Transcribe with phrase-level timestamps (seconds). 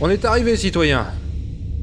[0.00, 1.06] On est arrivé, citoyen.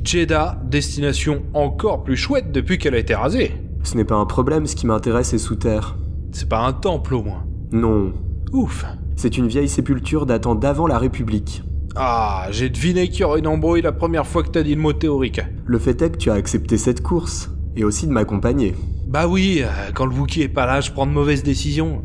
[0.05, 3.52] Jeddah, destination encore plus chouette depuis qu'elle a été rasée.
[3.84, 5.97] Ce n'est pas un problème, ce qui m'intéresse est sous terre.
[6.32, 7.43] C'est pas un temple au moins.
[7.73, 8.14] Non.
[8.54, 8.86] Ouf.
[9.18, 11.64] C'est une vieille sépulture datant d'avant la République.
[11.97, 14.82] Ah, j'ai deviné qu'il y aurait une embrouille la première fois que t'as dit le
[14.82, 15.42] mot théorique.
[15.65, 18.75] Le fait est que tu as accepté cette course, et aussi de m'accompagner.
[19.07, 22.01] Bah oui, euh, quand le Wookie est pas là, je prends de mauvaises décisions.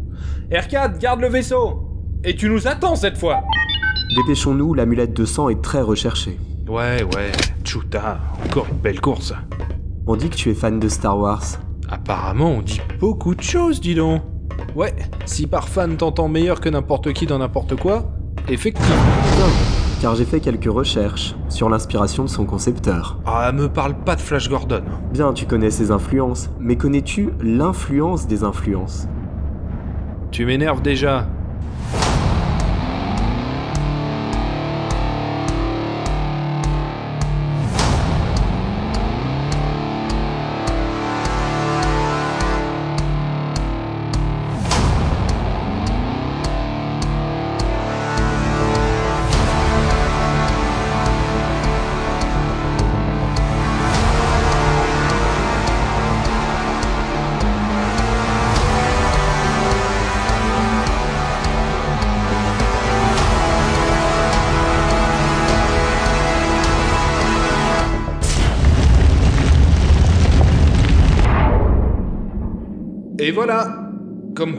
[0.51, 1.88] R4, garde le vaisseau
[2.24, 3.42] Et tu nous attends cette fois
[4.14, 6.37] Dépêchons-nous, l'amulette de sang est très recherchée.
[6.68, 7.30] Ouais, ouais,
[7.64, 9.32] Chuta, encore une belle course.
[10.06, 11.45] On dit que tu es fan de Star Wars.
[11.88, 14.23] Apparemment, on dit beaucoup de choses, dis donc.
[14.74, 14.95] Ouais,
[15.27, 18.10] si par fan t'entends meilleur que n'importe qui dans n'importe quoi,
[18.48, 18.95] effectivement.
[19.38, 19.46] Non,
[20.01, 23.20] car j'ai fait quelques recherches sur l'inspiration de son concepteur.
[23.26, 24.82] Ah, me parle pas de Flash Gordon.
[25.13, 29.07] Bien, tu connais ses influences, mais connais-tu l'influence des influences?
[30.32, 31.26] Tu m'énerves déjà.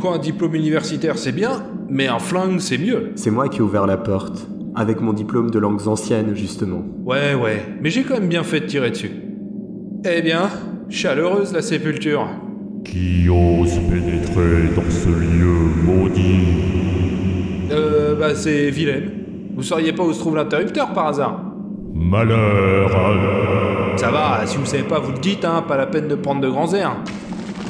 [0.02, 3.12] Quoi un diplôme universitaire c'est bien, mais un flingue c'est mieux.
[3.16, 6.84] C'est moi qui ai ouvert la porte, avec mon diplôme de langues anciennes, justement.
[7.06, 9.12] Ouais, ouais, mais j'ai quand même bien fait de tirer dessus.
[10.04, 10.50] Eh bien,
[10.90, 12.28] chaleureuse la sépulture.
[12.84, 16.48] Qui ose pénétrer dans ce lieu maudit?
[17.72, 19.12] Euh, bah c'est Willem.
[19.56, 21.44] Vous sauriez pas où se trouve l'interrupteur par hasard
[21.94, 23.98] Malheur à...
[23.98, 26.42] Ça va, si vous savez pas, vous le dites, hein, pas la peine de prendre
[26.42, 26.96] de grands airs.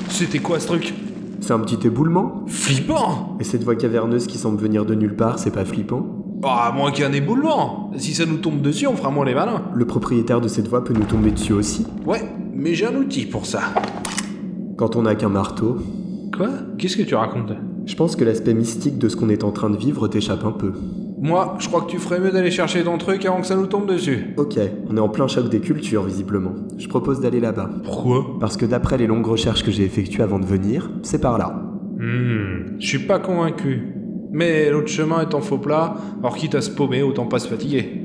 [0.08, 0.94] C'était quoi ce truc?
[1.42, 5.40] C'est un petit éboulement Flippant Et cette voix caverneuse qui semble venir de nulle part,
[5.40, 6.06] c'est pas flippant
[6.44, 9.64] Ah, moins qu'un éboulement Si ça nous tombe dessus, on fera moins les malins.
[9.74, 12.22] Le propriétaire de cette voix peut nous tomber dessus aussi, Ouais,
[12.54, 13.60] mais j'ai un outil pour ça.
[14.78, 15.78] quand on n'a qu'un marteau.
[16.36, 16.50] Quoi?
[16.78, 17.52] Qu'est-ce que tu racontes?
[17.86, 20.52] Je pense que l'aspect mystique de ce qu'on est en train de vivre t'échappe un
[20.52, 20.74] peu.
[21.24, 23.68] Moi, je crois que tu ferais mieux d'aller chercher ton truc avant que ça nous
[23.68, 24.34] tombe dessus.
[24.38, 24.58] Ok,
[24.90, 26.56] on est en plein choc des cultures, visiblement.
[26.80, 27.70] Je propose d'aller là-bas.
[27.84, 28.40] Pourquoi?
[28.40, 31.62] Parce que d'après les longues recherches que j'ai effectuées avant de venir, c'est par là.
[32.00, 33.94] Hmm, je suis pas convaincu.
[34.32, 37.48] Mais l'autre chemin est en faux plat, alors quitte à se paumer, autant pas se
[37.48, 38.02] fatiguer.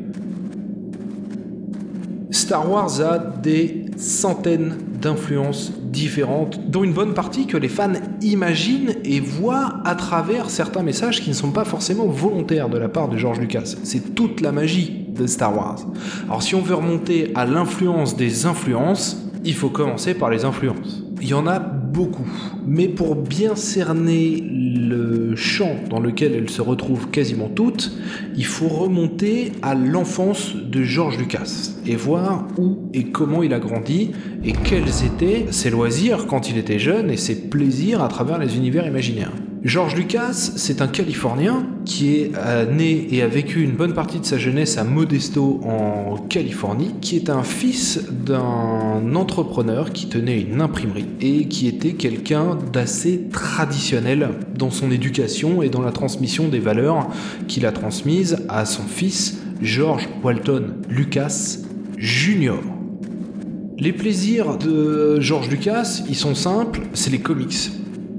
[2.31, 8.95] Star Wars a des centaines d'influences différentes, dont une bonne partie que les fans imaginent
[9.05, 13.09] et voient à travers certains messages qui ne sont pas forcément volontaires de la part
[13.09, 13.75] de George Lucas.
[13.83, 15.79] C'est toute la magie de Star Wars.
[16.27, 21.03] Alors si on veut remonter à l'influence des influences, il faut commencer par les influences.
[21.21, 21.59] Il y en a
[22.67, 27.93] mais pour bien cerner le champ dans lequel elles se retrouvent quasiment toutes,
[28.37, 33.59] il faut remonter à l'enfance de George Lucas et voir où et comment il a
[33.59, 34.11] grandi
[34.45, 38.57] et quels étaient ses loisirs quand il était jeune et ses plaisirs à travers les
[38.57, 39.33] univers imaginaires.
[39.67, 44.21] George Lucas, c'est un Californien qui est euh, né et a vécu une bonne partie
[44.21, 50.41] de sa jeunesse à Modesto en Californie, qui est un fils d'un entrepreneur qui tenait
[50.41, 56.47] une imprimerie et qui était quelqu'un d'assez traditionnel dans son éducation et dans la transmission
[56.47, 57.09] des valeurs
[57.49, 61.57] qu'il a transmises à son fils George Walton Lucas
[61.99, 62.61] Jr.
[63.79, 67.73] Les plaisirs de George Lucas, ils sont simples, c'est les comics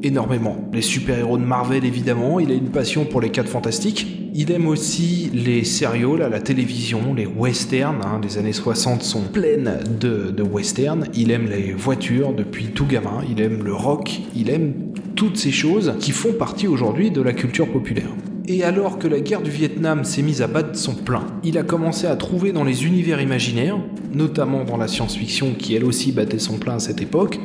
[0.04, 0.58] énormément.
[0.74, 2.40] Les super-héros de Marvel, évidemment.
[2.40, 4.08] Il a une passion pour les 4 fantastiques.
[4.34, 8.02] Il aime aussi les sériaux, là, la télévision, les westerns.
[8.04, 8.22] hein.
[8.24, 11.06] Les années 60 sont pleines de, de westerns.
[11.14, 13.22] Il aime les voitures depuis tout gamin.
[13.30, 14.22] Il aime le rock.
[14.36, 14.74] Il aime
[15.16, 18.10] toutes ces choses qui font partie aujourd'hui de la culture populaire.
[18.50, 21.64] Et alors que la guerre du Vietnam s'est mise à battre son plein, il a
[21.64, 23.78] commencé à trouver dans les univers imaginaires,
[24.14, 27.42] notamment dans la science-fiction qui elle aussi battait son plein à cette époque,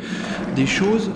[0.54, 1.10] des choses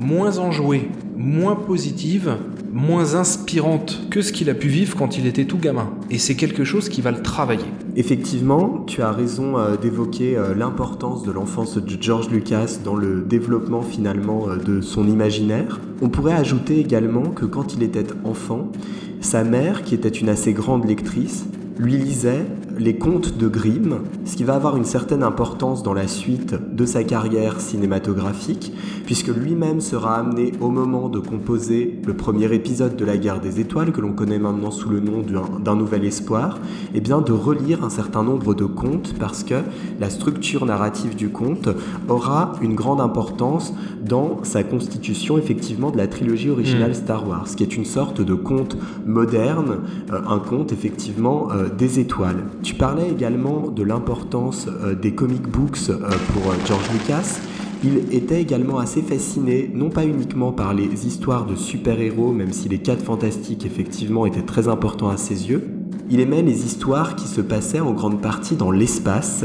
[0.00, 2.38] moins enjouée, moins positive,
[2.72, 5.90] moins inspirante que ce qu'il a pu vivre quand il était tout gamin.
[6.08, 7.66] Et c'est quelque chose qui va le travailler.
[7.96, 13.20] Effectivement, tu as raison euh, d'évoquer euh, l'importance de l'enfance de George Lucas dans le
[13.20, 15.80] développement finalement euh, de son imaginaire.
[16.00, 18.72] On pourrait ajouter également que quand il était enfant,
[19.20, 21.44] sa mère, qui était une assez grande lectrice,
[21.78, 22.46] lui lisait
[22.80, 26.86] les contes de Grimm, ce qui va avoir une certaine importance dans la suite de
[26.86, 28.72] sa carrière cinématographique,
[29.04, 33.60] puisque lui-même sera amené au moment de composer le premier épisode de la guerre des
[33.60, 35.22] étoiles, que l'on connaît maintenant sous le nom
[35.58, 36.58] d'un nouvel espoir,
[36.94, 39.56] et eh bien de relire un certain nombre de contes, parce que
[40.00, 41.68] la structure narrative du conte
[42.08, 46.94] aura une grande importance dans sa constitution effectivement de la trilogie originale mm.
[46.94, 49.80] Star Wars, qui est une sorte de conte moderne,
[50.10, 52.44] euh, un conte effectivement euh, des étoiles.
[52.70, 55.90] Tu parlais également de l'importance euh, des comic books
[56.32, 57.40] pour George Lucas.
[57.82, 62.68] Il était également assez fasciné, non pas uniquement par les histoires de super-héros, même si
[62.68, 65.68] les quatre fantastiques effectivement étaient très importants à ses yeux,
[66.10, 69.44] il aimait les histoires qui se passaient en grande partie dans l'espace,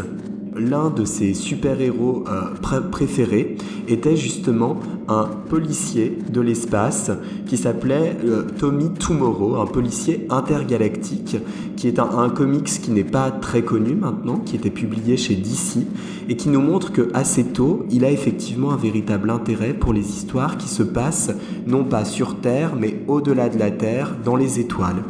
[0.56, 3.57] l'un de ses super-héros euh, préférés
[3.88, 7.12] était justement un policier de l'espace
[7.46, 11.38] qui s'appelait euh, Tommy Tomorrow, un policier intergalactique,
[11.75, 15.36] qui est un, un comics qui n'est pas très connu maintenant, qui était publié chez
[15.36, 15.86] DC
[16.30, 20.10] et qui nous montre que assez tôt, il a effectivement un véritable intérêt pour les
[20.10, 21.31] histoires qui se passent
[21.68, 25.04] non pas sur Terre, mais au-delà de la Terre, dans les étoiles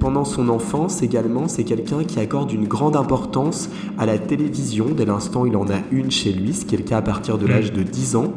[0.00, 3.68] pendant son enfance également, c'est quelqu'un qui accorde une grande importance
[3.98, 4.86] à la télévision.
[4.96, 7.36] Dès l'instant, il en a une chez lui, ce qui est le cas à partir
[7.36, 8.32] de l'âge de 10 ans.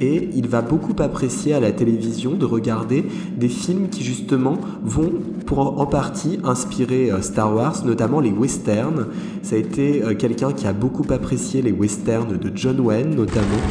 [0.00, 3.04] Et il va beaucoup apprécier à la télévision de regarder
[3.36, 5.12] des films qui justement vont
[5.46, 9.06] pour en partie inspirer euh, Star Wars, notamment les westerns.
[9.42, 13.62] Ça a été euh, quelqu'un qui a beaucoup apprécié les westerns de John Wayne notamment.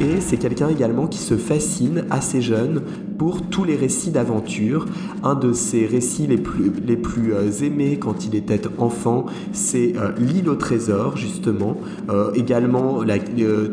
[0.00, 2.82] Et c'est quelqu'un également qui se fascine assez jeune
[3.18, 4.86] pour tous les récits d'aventure.
[5.24, 9.94] Un de ses récits les plus, les plus euh, aimés quand il était enfant, c'est
[9.96, 11.76] euh, L'île au trésor, justement.
[12.08, 13.00] Euh, également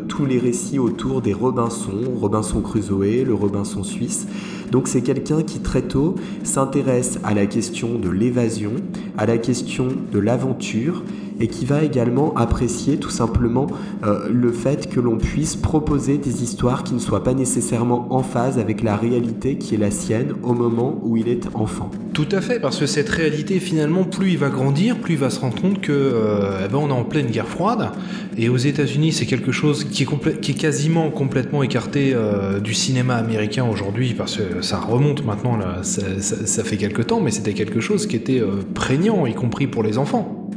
[0.08, 4.26] tous les récits autour des Robinson, Robinson Crusoe, le Robinson suisse.
[4.72, 8.72] Donc c'est quelqu'un qui très tôt s'intéresse à la question de l'évasion,
[9.16, 11.04] à la question de l'aventure
[11.38, 13.66] et qui va également apprécier tout simplement
[14.02, 18.58] le fait que l'on puisse proposer des histoires qui ne soient pas nécessairement en phase
[18.58, 21.90] avec la réalité qui est la sienne au moment où il est enfant.
[22.12, 25.30] Tout à fait, parce que cette réalité finalement, plus il va grandir, plus il va
[25.30, 27.90] se rendre compte que euh, eh ben, on est en pleine guerre froide
[28.38, 33.64] et aux États-Unis c'est quelque chose qui est, quasiment complètement écarté euh, du cinéma américain
[33.64, 37.80] aujourd'hui parce que ça remonte maintenant là, ça, ça, fait quelque temps, mais c'était quelque
[37.80, 38.42] chose qui était
[38.74, 40.48] prégnant, y compris pour les enfants.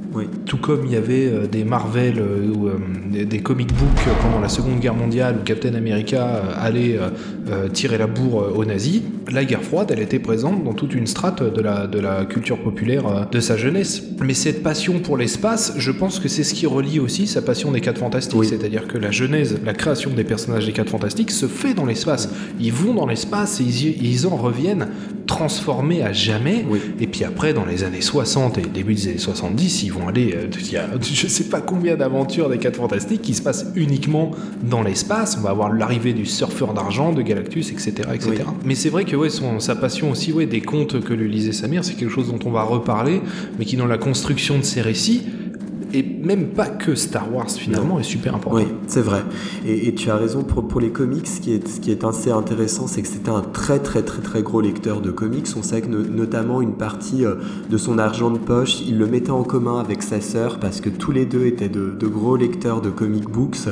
[0.46, 2.80] Tout comme il y avait euh, des Marvel euh, ou euh,
[3.12, 7.00] des, comic books pendant la Seconde Guerre mondiale où Captain America allait
[7.74, 9.02] tirer la bourre aux nazis,
[9.32, 12.62] la guerre froide, elle était présente dans toute une strate de la, de la culture
[12.62, 14.04] populaire de sa jeunesse.
[14.24, 17.72] Mais cette passion pour l'espace, je pense que c'est ce qui relie aussi sa passion
[17.72, 18.46] des 4 fantastiques.
[18.46, 22.30] C'est-à-dire que la genèse, la création des personnages des 4 fantastiques se fait dans l'espace.
[22.60, 24.88] Ils vont dans l'espace et ils, ils en reviennent
[25.30, 26.66] transformés à jamais.
[27.00, 30.34] Et puis après, dans les années 60 et début des années 70, ils vont aller.
[30.36, 33.68] Euh, il y a je sais pas combien d'aventures des 4 Fantastiques qui se passent
[33.76, 34.32] uniquement
[34.64, 35.38] dans l'espace.
[35.38, 38.10] On va avoir l'arrivée du surfeur d'argent, de Galactus, etc.
[38.14, 38.44] etc.
[38.66, 41.52] Mais c'est vrai que ouais, son, sa passion aussi ouais, des contes que lui lisait
[41.52, 43.22] Samir, c'est quelque chose dont on va reparler,
[43.58, 45.24] mais qui dans la construction de ses récits
[45.94, 48.58] et même pas que Star Wars finalement est super important.
[48.58, 49.24] Oui, c'est vrai.
[49.66, 52.32] Et, tu as raison pour, pour les comics, ce qui est, ce qui est assez
[52.32, 55.48] intéressant, c'est que c'était un très très très très gros lecteur de comics.
[55.58, 57.36] On sait que notamment une partie euh,
[57.70, 60.90] de son argent de poche, il le mettait en commun avec sa sœur parce que
[60.90, 63.68] tous les deux étaient de, de gros lecteurs de comic books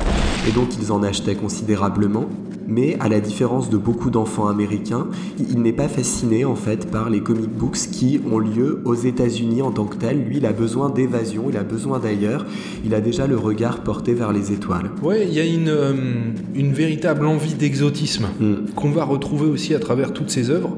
[0.48, 2.27] et donc ils en achetaient considérablement
[2.68, 5.08] mais à la différence de beaucoup d'enfants américains,
[5.40, 9.62] il n'est pas fasciné en fait par les comic books qui ont lieu aux États-Unis
[9.62, 10.24] en tant que tel.
[10.24, 12.46] Lui, il a besoin d'évasion, il a besoin d'ailleurs,
[12.86, 14.92] il a déjà le regard porté vers les étoiles.
[15.02, 15.94] Ouais, il y a une, euh,
[16.54, 18.72] une véritable envie d'exotisme hmm.
[18.76, 20.78] qu'on va retrouver aussi à travers toutes ses œuvres.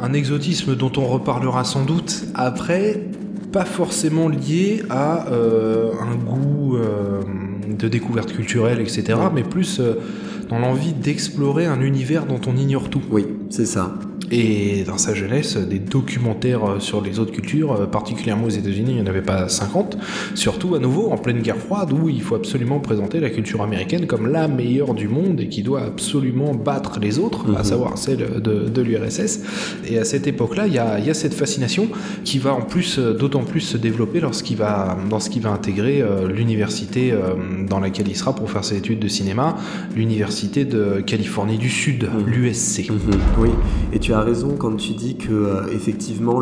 [0.00, 3.08] Un exotisme dont on reparlera sans doute après,
[3.52, 7.20] pas forcément lié à euh, un goût euh,
[7.78, 9.80] de découverte culturelle, etc., mais plus
[10.48, 13.02] dans l'envie d'explorer un univers dont on ignore tout.
[13.10, 13.94] Oui, c'est ça
[14.30, 18.92] et dans sa jeunesse, des documentaires euh, sur les autres cultures, euh, particulièrement aux États-Unis,
[18.92, 19.96] il n'y en avait pas 50.
[20.34, 24.06] Surtout à nouveau en pleine guerre froide où il faut absolument présenter la culture américaine
[24.06, 27.64] comme la meilleure du monde et qui doit absolument battre les autres, à mhm.
[27.64, 29.40] savoir celle de, l'URSS.
[29.88, 31.88] Et à cette époque-là, il y a, cette fascination
[32.24, 37.12] qui va en plus, euh, d'autant plus se développer lorsqu'il va, va intégrer l'université
[37.68, 39.56] dans laquelle il sera pour faire ses études de cinéma,
[39.94, 42.26] l'université de Californie du Sud, mhm.
[42.26, 42.90] l'USC.
[42.90, 42.98] Mhm.
[43.38, 43.50] Oui,
[43.92, 46.40] et tu as raison quand tu dis que euh, effectivement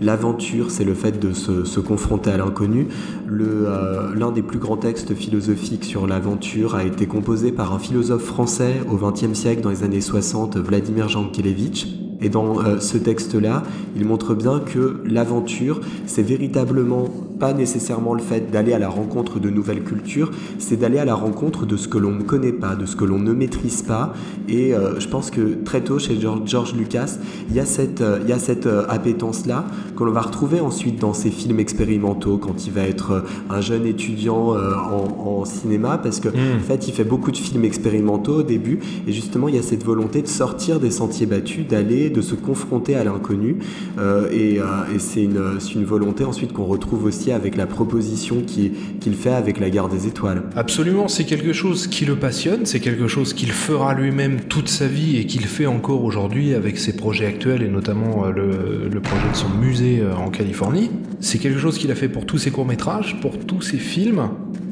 [0.00, 2.88] l'aventure c'est le fait de se, confronter à l'inconnu.
[3.30, 8.24] Euh, l'un des plus grands textes philosophiques sur l'aventure a été composé par un philosophe
[8.24, 11.86] français au XXe siècle dans les années 60, Vladimir Jankélévitch.
[12.20, 13.62] Et dans euh, ce texte-là,
[13.96, 19.38] il montre bien que l'aventure, c'est véritablement pas nécessairement le fait d'aller à la rencontre
[19.40, 22.74] de nouvelles cultures, c'est d'aller à la rencontre de ce que l'on ne connaît pas,
[22.74, 24.12] de ce que l'on ne maîtrise pas.
[24.48, 27.18] Et euh, je pense que très tôt chez George, Lucas,
[27.50, 29.66] il y a cette, euh, il y a cette euh, appétence-là
[29.96, 33.86] que l'on va retrouver ensuite dans ses films expérimentaux quand il va être un jeune
[33.86, 36.56] étudiant en, cinéma, parce que Mm.
[36.56, 39.62] en fait, il fait beaucoup de films expérimentaux au début, et justement, il y a
[39.62, 43.58] cette volonté de sortir des sentiers battus, d'aller, de se confronter à l'inconnu,
[43.98, 44.64] euh, et, euh,
[44.94, 49.14] et c'est une, c'est une volonté ensuite qu'on retrouve aussi avec la proposition qui- qu'il
[49.14, 50.42] fait avec la Gare des Étoiles.
[50.56, 54.86] Absolument, c'est quelque chose qui le passionne, c'est quelque chose qu'il fera lui-même toute sa
[54.86, 59.00] vie et qu'il fait encore aujourd'hui avec ses projets actuels et notamment euh, le, le
[59.00, 60.90] projet de son musée euh, en Californie.
[61.20, 64.28] C'est quelque chose qu'il a fait pour tous ses courts-métrages, pour tous ses films,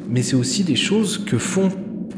[0.09, 1.69] mais c'est aussi des choses que font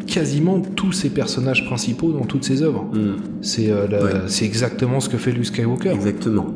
[0.06, 2.84] quasiment tous ses personnages principaux dans toutes ses œuvres.
[2.94, 4.12] Mm, C'est euh, Ouais.
[4.26, 5.90] c'est exactement ce que fait Luke Skywalker.
[5.90, 6.46] exactement.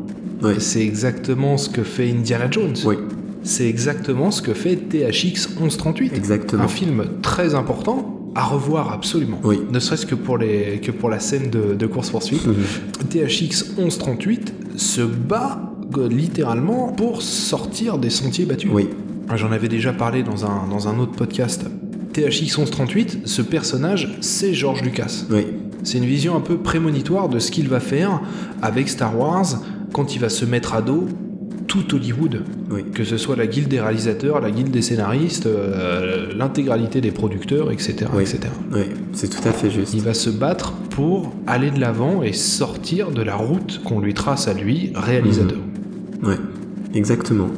[0.42, 0.54] Ouais.
[0.58, 2.74] C'est exactement ce que fait Indiana Jones.
[2.84, 2.96] Oui,
[3.42, 6.12] C'est exactement ce que fait THX 1138.
[6.14, 6.62] exactement.
[6.64, 9.38] Un film très important à revoir absolument.
[9.44, 9.60] Oui.
[9.70, 12.46] Ne serait-ce que pour, les, que pour la scène de, de course-poursuite.
[12.46, 12.54] Mhm.
[13.10, 15.60] THX 1138 se bat
[15.98, 18.70] euh, littéralement pour sortir des sentiers battus.
[18.72, 18.88] Oui,
[19.34, 21.64] J'en avais déjà parlé dans un, dans un autre podcast.
[22.12, 25.24] THX 1138, ce personnage, c'est George Lucas.
[25.30, 25.46] oui,
[25.84, 28.20] C'est une vision un peu prémonitoire de ce qu'il va faire
[28.60, 29.46] avec Star Wars
[29.92, 31.06] quand il va se mettre à dos
[31.72, 32.42] tout Hollywood.
[32.70, 32.84] oui.
[32.92, 37.72] Que ce soit la guilde des réalisateurs, la guilde des scénaristes, euh, l'intégralité des producteurs,
[37.72, 38.10] etc.
[38.12, 38.22] Oui.
[38.24, 38.40] etc.
[38.74, 38.82] Oui,
[39.14, 39.94] c'est tout à fait juste.
[39.94, 44.12] Il va se battre pour aller de l'avant et sortir de la route qu'on lui
[44.12, 45.58] trace à lui, réalisateur.
[46.22, 46.34] Oui,
[46.94, 47.48] exactement.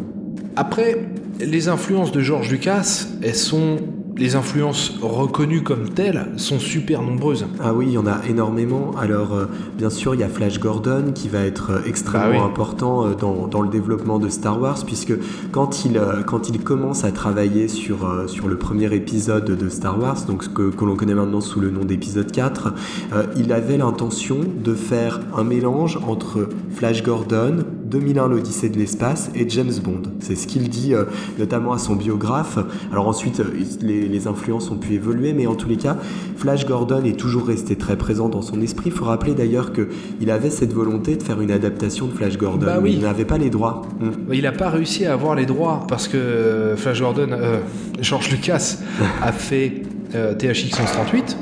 [0.55, 1.09] Après,
[1.41, 3.79] les influences de George Lucas, elles sont.
[4.17, 7.47] Les influences reconnues comme telles sont super nombreuses.
[7.61, 8.93] Ah oui, il y en a énormément.
[8.97, 12.31] Alors, euh, bien sûr, il y a Flash Gordon qui va être euh, extrêmement Ah
[12.31, 12.39] oui.
[12.39, 15.15] important euh, dans, dans le développement de Star Wars, puisque
[15.51, 20.23] quand il, quand il commence à travailler sur, sur le premier épisode de Star Wars,
[20.29, 22.73] donc ce que, que l'on connaît maintenant sous le nom d'épisode 4,
[23.15, 29.31] euh, il avait l'intention de faire un mélange entre Flash Gordon, 2001 l'Odyssée de l'espace
[29.37, 30.03] et James Bond.
[30.19, 31.05] C'est ce qu'il dit euh,
[31.39, 32.59] notamment à son biographe.
[32.91, 33.45] Alors ensuite, euh,
[33.81, 35.97] les, les influences ont pu évoluer, mais en tous les cas,
[36.37, 38.87] Flash Gordon est toujours resté très présent dans son esprit.
[38.87, 42.67] Il faut rappeler d'ailleurs qu'il avait cette volonté de faire une adaptation de Flash Gordon,
[42.67, 43.83] Bah mais il n'avait pas les droits.
[44.01, 44.33] Mm.
[44.33, 47.61] Il n'a pas réussi à avoir les droits parce que euh, Flash Gordon, euh,
[48.01, 48.79] George Lucas
[49.23, 49.83] a fait
[50.17, 51.37] euh, THX 1138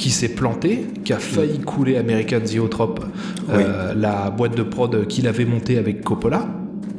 [0.00, 3.04] qui s'est planté, qui a failli couler American Zoetrope,
[3.50, 6.48] euh, la boîte de prod qu'il avait montée avec Coppola.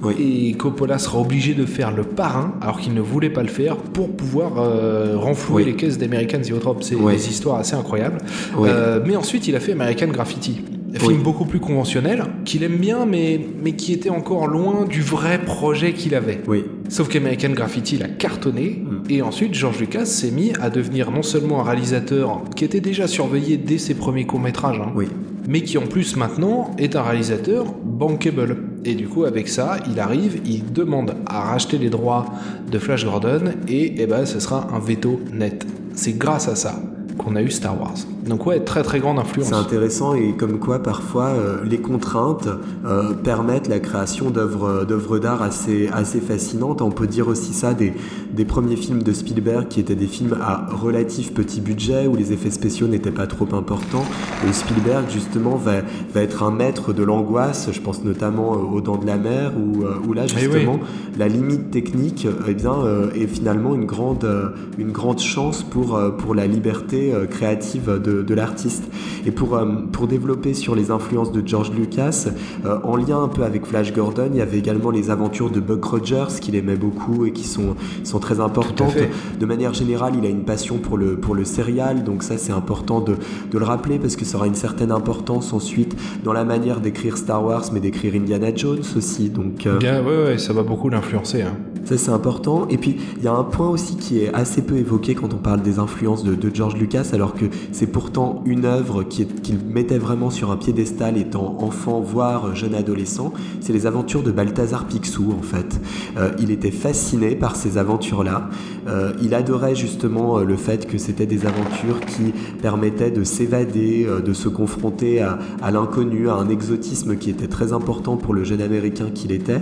[0.03, 0.49] Oui.
[0.51, 3.77] Et Coppola sera obligé de faire le parrain alors qu'il ne voulait pas le faire
[3.77, 5.71] pour pouvoir euh, renflouer Oui.
[5.71, 6.83] les caisses d'American Zoetrope.
[6.83, 8.19] C'est des histoires assez incroyables.
[8.59, 10.61] Euh, mais ensuite, il a fait American Graffiti.
[10.93, 11.23] Un film Oui.
[11.23, 15.93] beaucoup plus conventionnel, qu'il aime bien, mais, mais qui était encore loin du vrai projet
[15.93, 16.41] qu'il avait.
[16.47, 19.03] Oui, Sauf qu'American Graffiti l'a cartonné, Mm.
[19.09, 23.07] et ensuite George Lucas s'est mis à devenir non seulement un réalisateur qui était déjà
[23.07, 25.07] surveillé dès ses premiers courts-métrages, hein, oui,
[25.47, 28.57] mais qui en plus maintenant est un réalisateur bankable.
[28.83, 32.25] Et du coup, avec ça, il arrive, il demande à racheter les droits
[32.69, 35.65] de Flash Gordon, et eh ben, ce sera un veto net.
[35.93, 36.81] C'est grâce à ça
[37.23, 37.93] qu'on a eu Star Wars.
[38.25, 39.49] Donc ouais, très très grande influence.
[39.49, 42.47] c'est intéressant et comme quoi parfois euh, les contraintes
[42.85, 46.81] euh, permettent la création d'œuvres d'œuvres d'art assez assez fascinantes.
[46.81, 47.93] On peut dire aussi ça des
[48.33, 52.31] des premiers films de Spielberg qui étaient des films à relatif petit budget où les
[52.33, 54.05] effets spéciaux n'étaient pas trop importants.
[54.47, 55.81] Et Spielberg justement va
[56.13, 57.69] va être un maître de l'angoisse.
[57.71, 60.41] Je pense notamment euh, aux Dents de la Mer où euh, où là Eh oui.
[60.53, 60.79] justement
[61.17, 65.63] la limite technique euh, eh bien euh, est finalement une grande euh, une grande chance
[65.63, 68.83] pour euh, pour la liberté euh, créative de, de l'artiste
[69.25, 72.27] et pour euh, pour développer sur les influences de George Lucas
[72.65, 75.59] euh, en lien un peu avec Flash Gordon il y avait également les aventures de
[75.59, 78.95] Buck Rogers qu'il aimait beaucoup et qui sont sont très importantes
[79.39, 82.51] de manière générale il a une passion pour le pour le serial donc ça c'est
[82.53, 83.15] important de
[83.51, 87.17] de le rappeler parce que ça aura une certaine importance ensuite dans la manière d'écrire
[87.17, 90.89] Star Wars mais d'écrire Indiana Jones aussi donc euh, Bien, ouais, ouais, ça va beaucoup
[90.89, 91.41] l'influencer.
[91.43, 91.55] hein.
[91.85, 92.67] ça c'est important.
[92.69, 95.37] Et puis il y a un point aussi qui est assez peu évoqué quand on
[95.37, 99.97] parle des influences de, de George Lucas, alors que c'est pourtant une œuvre qu'il mettait
[99.97, 103.33] vraiment sur un piédestal étant enfant, voire jeune adolescent.
[103.61, 105.79] C'est les aventures de Balthazar Picsou en fait.
[106.17, 108.49] Euh, il était fasciné par ces aventures-là.
[108.87, 114.05] Euh, il adorait justement euh, le fait que c'était des aventures qui permettaient de s'évader,
[114.25, 118.61] de se confronter à, l'inconnu, à un exotisme qui était très important pour le jeune
[118.61, 119.61] américain qu'il était.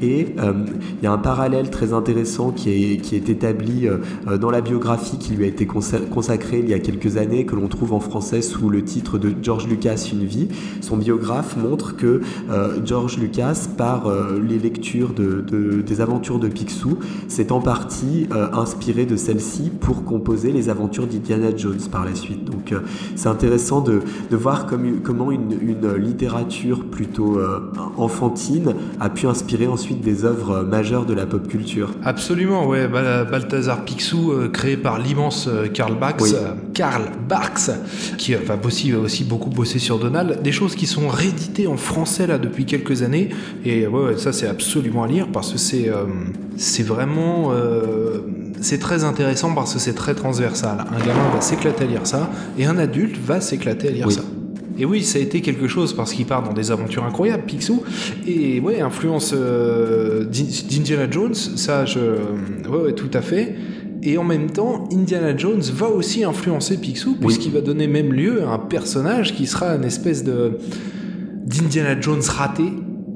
[0.00, 3.88] Et il y a un parallèle très intéressant qui est, établi
[4.40, 7.68] dans la biographie qui lui a été consacrée il y a quelques années, que l'on
[7.68, 10.48] trouve en français sous le titre de George Lucas Une vie.
[10.80, 12.20] Son biographe montre que
[12.84, 14.12] George Lucas, par
[14.46, 20.52] les lectures de, des aventures de Picsou, s'est en partie inspiré de celle-ci pour composer
[20.52, 22.44] les aventures d'Indiana Jones par la suite.
[22.44, 22.74] Donc
[23.16, 27.40] c'est intéressant de, de voir comme, comment une, une littérature plutôt
[27.96, 31.90] enfantine a pu inspirer ensuite des œuvres majeures de la pop culture.
[32.04, 32.88] Absolument, ouais.
[32.88, 37.70] Balthazar Picsou, euh, créé par l'immense euh, Karl Barks, euh, Karl Barks,
[38.16, 40.42] qui va aussi, aussi beaucoup bosser sur Donald.
[40.42, 43.30] Des choses qui sont rééditées en français là depuis quelques années.
[43.64, 45.90] Et ouais, ça c'est absolument à lire parce que c'est
[46.56, 47.52] c'est vraiment
[48.60, 50.84] c'est très intéressant parce que c'est très transversal.
[50.90, 54.22] Un gamin va s'éclater à lire ça et un adulte va s'éclater à lire ça.
[54.78, 57.82] Et oui, ça a été quelque chose parce qu'il part dans des aventures incroyables, Picsou.
[58.28, 61.98] Et ouais, influence euh, d'Indiana Jones, ça, je.
[62.68, 63.56] Ouais, ouais, tout à fait.
[64.02, 68.44] Et en même temps, Indiana Jones va aussi influencer Picsou, puisqu'il va donner même lieu
[68.44, 70.58] à un personnage qui sera une espèce de
[71.44, 72.64] d'Indiana Jones raté,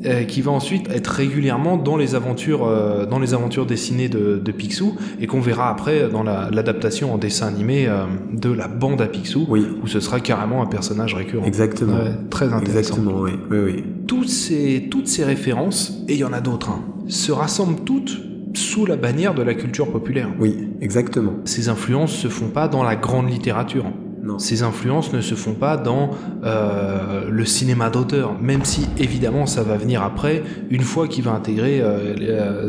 [0.05, 4.41] euh, qui va ensuite être régulièrement dans les aventures, euh, dans les aventures dessinées de,
[4.43, 9.01] de Picsou, et qu'on verra après dans l'adaptation en dessin animé euh, de la bande
[9.01, 9.65] à Picsou, oui.
[9.83, 11.45] où ce sera carrément un personnage récurrent.
[11.45, 11.99] Exactement.
[12.31, 12.97] très intéressant.
[12.97, 13.33] Exactement, oui.
[13.51, 13.85] oui, oui.
[14.09, 18.32] Toutes, ces, toutes ces références, et il y en a d'autres, hein, se rassemblent toutes
[18.55, 20.29] sous la bannière de la culture populaire.
[20.39, 21.35] Oui, exactement.
[21.45, 23.87] Ces influences se font pas dans la grande littérature.
[24.39, 26.11] Ces influences ne se font pas dans
[26.45, 31.33] euh, le cinéma d'auteur, même si évidemment ça va venir après, une fois qu'il va
[31.33, 32.69] intégrer euh,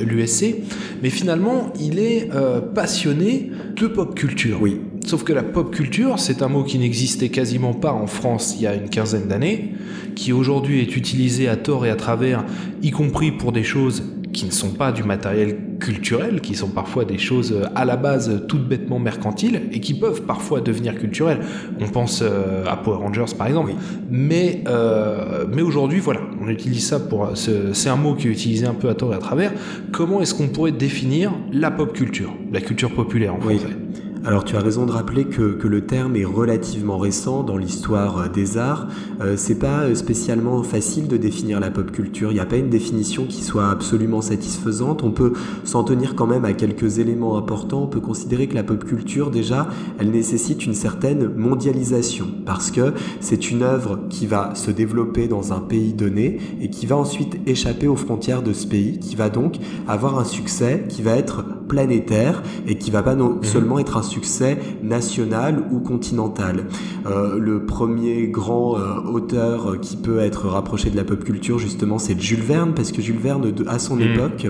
[0.00, 0.56] l'USC.
[1.02, 4.58] Mais finalement, il est euh, passionné de pop culture.
[4.60, 4.80] Oui.
[5.06, 8.62] Sauf que la pop culture, c'est un mot qui n'existait quasiment pas en France il
[8.62, 9.74] y a une quinzaine d'années,
[10.16, 12.44] qui aujourd'hui est utilisé à tort et à travers,
[12.82, 17.04] y compris pour des choses qui ne sont pas du matériel culturel, qui sont parfois
[17.04, 21.40] des choses euh, à la base toutes bêtement mercantiles et qui peuvent parfois devenir culturelles.
[21.80, 23.72] On pense euh, à Power Rangers par exemple.
[24.10, 27.30] Mais, euh, mais aujourd'hui, voilà, on utilise ça pour.
[27.34, 29.52] C'est un mot qui est utilisé un peu à tort et à travers.
[29.92, 33.76] Comment est-ce qu'on pourrait définir la pop culture, la culture populaire en français?
[34.24, 38.18] Alors tu as raison de rappeler que, que le terme est relativement récent dans l'histoire
[38.18, 38.86] euh, des arts.
[39.20, 42.30] Euh, c'est pas euh, spécialement facile de définir la pop culture.
[42.30, 45.02] Il n'y a pas une définition qui soit absolument satisfaisante.
[45.02, 45.32] On peut
[45.64, 47.84] s'en tenir quand même à quelques éléments importants.
[47.84, 52.92] On peut considérer que la pop culture déjà, elle nécessite une certaine mondialisation parce que
[53.20, 57.38] c'est une œuvre qui va se développer dans un pays donné et qui va ensuite
[57.46, 59.56] échapper aux frontières de ce pays, qui va donc
[59.88, 63.44] avoir un succès qui va être planétaire et qui va pas non mhm.
[63.44, 66.66] seulement être un succès national ou continental.
[67.06, 72.00] Euh, le premier grand euh, auteur qui peut être rapproché de la pop culture, justement,
[72.00, 74.02] c'est Jules Verne, parce que Jules Verne, à son mm.
[74.02, 74.46] époque,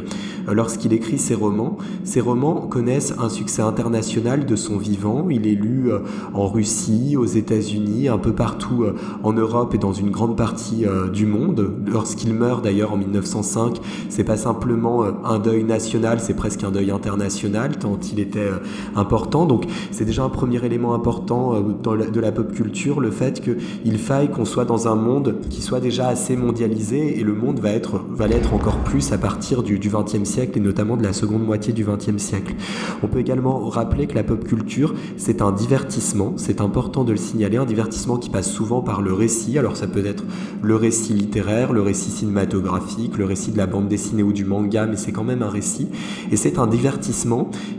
[0.49, 5.29] euh, lorsqu'il écrit ses romans, ses romans connaissent un succès international de son vivant.
[5.29, 5.91] Il est lu
[6.33, 8.87] en Russie, aux États-Unis, un peu partout
[9.23, 11.73] en Europe et dans une grande partie du monde.
[11.87, 16.91] Lorsqu'il meurt d'ailleurs en 1905, c'est pas simplement un deuil national, c'est presque un deuil
[16.91, 17.10] international,
[17.79, 18.51] tant il était
[18.97, 19.47] important.
[19.47, 21.63] Donc c'est déjà un premier élément important euh,
[22.11, 25.81] de la pop culture, le fait qu'il faille qu'on soit dans un monde qui soit
[25.81, 29.79] déjà assez mondialisé et le monde va être va l'être encore plus à partir du
[29.79, 32.55] XXe siècle et notamment de la seconde moitié du XXe siècle.
[33.03, 37.19] On peut également rappeler que la pop culture c'est un divertissement, c'est important de le
[37.19, 39.59] signaler, un divertissement qui passe souvent par le récit.
[39.59, 40.25] Alors ça peut être
[40.63, 44.87] le récit littéraire, le récit cinématographique, le récit de la bande dessinée ou du manga,
[44.87, 45.89] mais c'est quand même un récit.
[46.31, 47.00] Et c'est un divertissement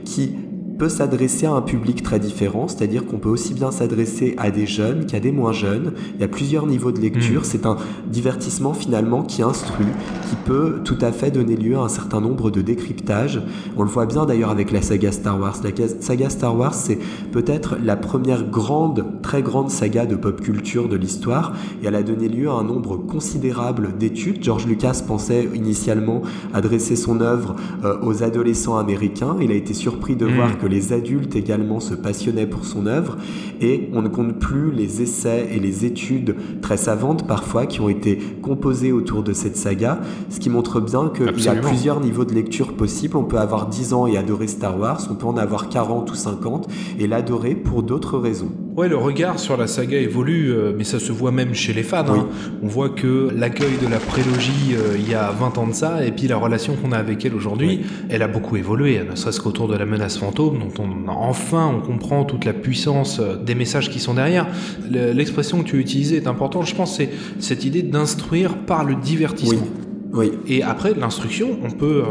[0.05, 0.35] qui
[0.81, 4.65] peut s'adresser à un public très différent, c'est-à-dire qu'on peut aussi bien s'adresser à des
[4.65, 5.93] jeunes qu'à des moins jeunes.
[6.15, 7.41] Il y a plusieurs niveaux de lecture.
[7.41, 7.43] Mm.
[7.43, 9.85] C'est un divertissement finalement qui instruit,
[10.27, 13.43] qui peut tout à fait donner lieu à un certain nombre de décryptages.
[13.77, 15.57] On le voit bien d'ailleurs avec la saga Star Wars.
[15.63, 16.97] La saga Star Wars, c'est
[17.31, 22.01] peut-être la première grande, très grande saga de pop culture de l'histoire et elle a
[22.01, 24.43] donné lieu à un nombre considérable d'études.
[24.43, 26.23] George Lucas pensait initialement
[26.55, 29.35] adresser son œuvre euh, aux adolescents américains.
[29.39, 30.33] Il a été surpris de mm.
[30.33, 33.17] voir que les adultes également se passionnaient pour son œuvre
[33.59, 37.89] et on ne compte plus les essais et les études très savantes parfois qui ont
[37.89, 42.25] été composées autour de cette saga, ce qui montre bien qu'il y a plusieurs niveaux
[42.25, 43.17] de lecture possibles.
[43.17, 46.15] On peut avoir 10 ans et adorer Star Wars, on peut en avoir 40 ou
[46.15, 46.67] 50
[46.99, 48.51] et l'adorer pour d'autres raisons.
[48.75, 51.83] Ouais, le regard sur la saga évolue, euh, mais ça se voit même chez les
[51.83, 52.05] fans.
[52.07, 52.29] Hein.
[52.63, 56.05] On voit que l'accueil de la prélogie euh, il y a 20 ans de ça,
[56.05, 59.41] et puis la relation qu'on a avec elle aujourd'hui, elle a beaucoup évolué, ne serait-ce
[59.41, 63.55] qu'autour de la menace fantôme, dont on enfin on comprend toute la puissance euh, des
[63.55, 64.47] messages qui sont derrière.
[64.89, 68.95] L'expression que tu as utilisée est importante, je pense, c'est cette idée d'instruire par le
[68.95, 69.67] divertissement.
[70.13, 70.31] Oui.
[70.47, 72.03] Et après, l'instruction, on peut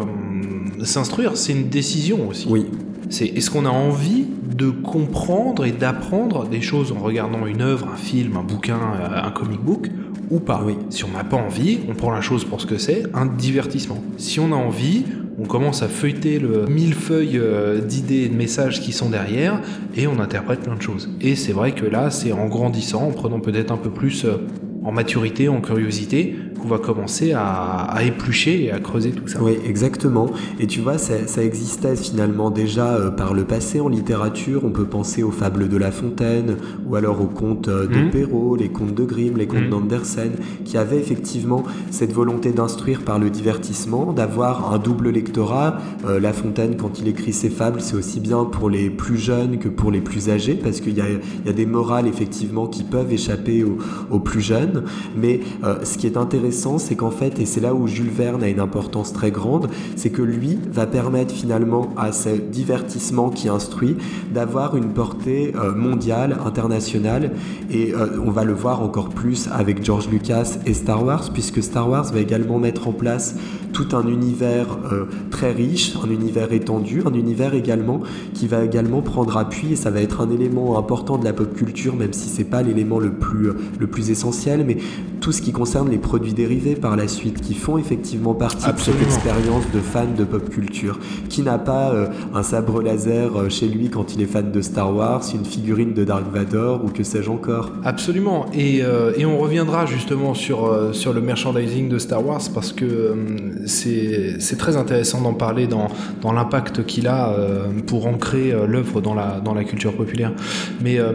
[0.82, 2.46] s'instruire, c'est une décision aussi.
[2.48, 2.66] Oui,
[3.10, 4.24] C'est est-ce qu'on a envie
[4.56, 9.22] de comprendre et d'apprendre des choses en regardant une œuvre, un film, un bouquin, euh,
[9.22, 9.88] un comic book
[10.30, 10.62] ou pas?
[10.64, 10.74] Oui.
[10.90, 14.02] Si on n'a pas envie, on prend la chose pour ce que c'est, un divertissement.
[14.16, 15.04] Si on a envie,
[15.40, 19.60] on commence à feuilleter le millefeuille euh, d'idées et de messages qui sont derrière
[19.96, 21.10] et on interprète plein de choses.
[21.20, 24.36] Et c'est vrai que là, c'est en grandissant, en prenant peut-être un peu plus euh,
[24.82, 29.42] en maturité, en curiosité, qu'on va commencer à, à éplucher et à creuser tout ça.
[29.42, 30.26] Oui, exactement.
[30.58, 34.62] Et tu vois, ça, ça existait finalement déjà euh, par le passé en littérature.
[34.64, 38.10] On peut penser aux fables de La Fontaine, ou alors aux contes euh, de Mhm.
[38.10, 39.70] Perrault, les contes de Grimm, les contes Mhm.
[39.70, 40.32] d'Andersen,
[40.64, 45.78] qui avaient effectivement cette volonté d'instruire par le divertissement, d'avoir un double lectorat.
[46.06, 49.58] Euh, La Fontaine, quand il écrit ses fables, c'est aussi bien pour les plus jeunes
[49.58, 53.12] que pour les plus âgés, parce qu'il y y a des morales effectivement qui peuvent
[53.12, 53.78] échapper aux,
[54.10, 54.69] aux plus jeunes.
[55.16, 58.42] Mais euh, ce qui est intéressant, c'est qu'en fait, et c'est là où Jules Verne
[58.42, 63.48] a une importance très grande, c'est que lui va permettre finalement à ce divertissement qui
[63.48, 63.96] instruit
[64.32, 67.32] d'avoir une portée euh, mondiale, internationale,
[67.70, 71.62] et euh, on va le voir encore plus avec George Lucas et Star Wars, puisque
[71.62, 73.36] Star Wars va également mettre en place
[73.72, 78.00] tout un univers euh, très riche, un univers étendu, un univers également
[78.34, 81.52] qui va également prendre appui, et ça va être un élément important de la pop
[81.54, 84.76] culture, même si c'est pas l'élément le plus, le plus essentiel, mais
[85.20, 89.04] tout ce qui concerne les produits dérivés par la suite, qui font effectivement partie Absolument.
[89.04, 90.98] de cette expérience de fan de pop culture.
[91.28, 94.60] Qui n'a pas euh, un sabre laser euh, chez lui quand il est fan de
[94.60, 98.46] Star Wars, une figurine de Dark Vador ou que sais-je encore Absolument.
[98.52, 102.72] Et, euh, et on reviendra justement sur, euh, sur le merchandising de Star Wars parce
[102.72, 105.88] que euh, c'est très intéressant d'en parler dans,
[106.20, 110.32] dans l'impact qu'il a euh, pour ancrer euh, l'œuvre dans la, dans la culture populaire.
[110.80, 111.12] Mais euh,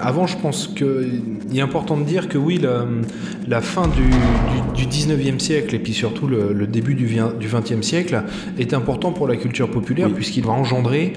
[0.00, 1.22] avant, je pense qu'il
[1.54, 2.86] est important de dire que oui, la,
[3.48, 4.04] la fin du,
[4.74, 8.22] du, du 19e siècle et puis surtout le, le début du, du 20e siècle
[8.58, 10.14] est important pour la culture populaire Oui.
[10.14, 11.14] puisqu'il va engendrer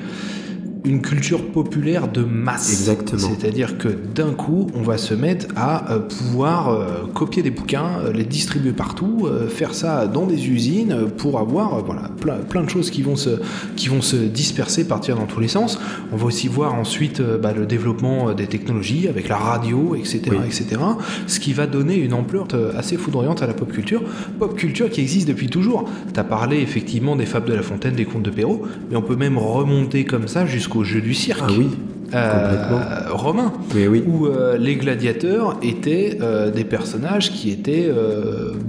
[0.85, 2.69] une culture populaire de masse.
[2.69, 3.29] Exactement.
[3.29, 7.99] C'est-à-dire que d'un coup, on va se mettre à euh, pouvoir euh, copier des bouquins,
[7.99, 12.69] euh, les distribuer partout, faire ça dans des usines pour avoir voilà, plein, plein de
[12.69, 13.41] choses qui vont, se,
[13.75, 15.79] qui vont se disperser, partir dans tous les sens.
[16.11, 20.37] On va aussi voir ensuite bah, le développement des technologies avec la radio, etc., Oui.
[20.45, 20.81] etc.
[21.27, 24.01] Ce qui va donner une ampleur assez foudroyante à la pop culture.
[24.39, 25.89] Pop culture qui existe depuis toujours.
[26.13, 29.01] Tu as parlé effectivement des fables de La Fontaine, des contes de Perrault, mais on
[29.01, 31.39] peut même remonter comme ça jusqu'au jeu du cirque.
[31.43, 31.69] Ah oui,
[32.13, 34.01] Euh, romain, oui.
[34.07, 37.89] où euh, les gladiateurs étaient euh, des personnages qui étaient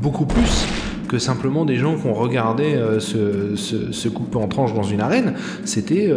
[0.03, 0.67] beaucoup plus
[1.09, 5.35] que simplement des gens qu'on regardait se, se, se couper en tranches dans une arène.
[5.65, 6.13] C'était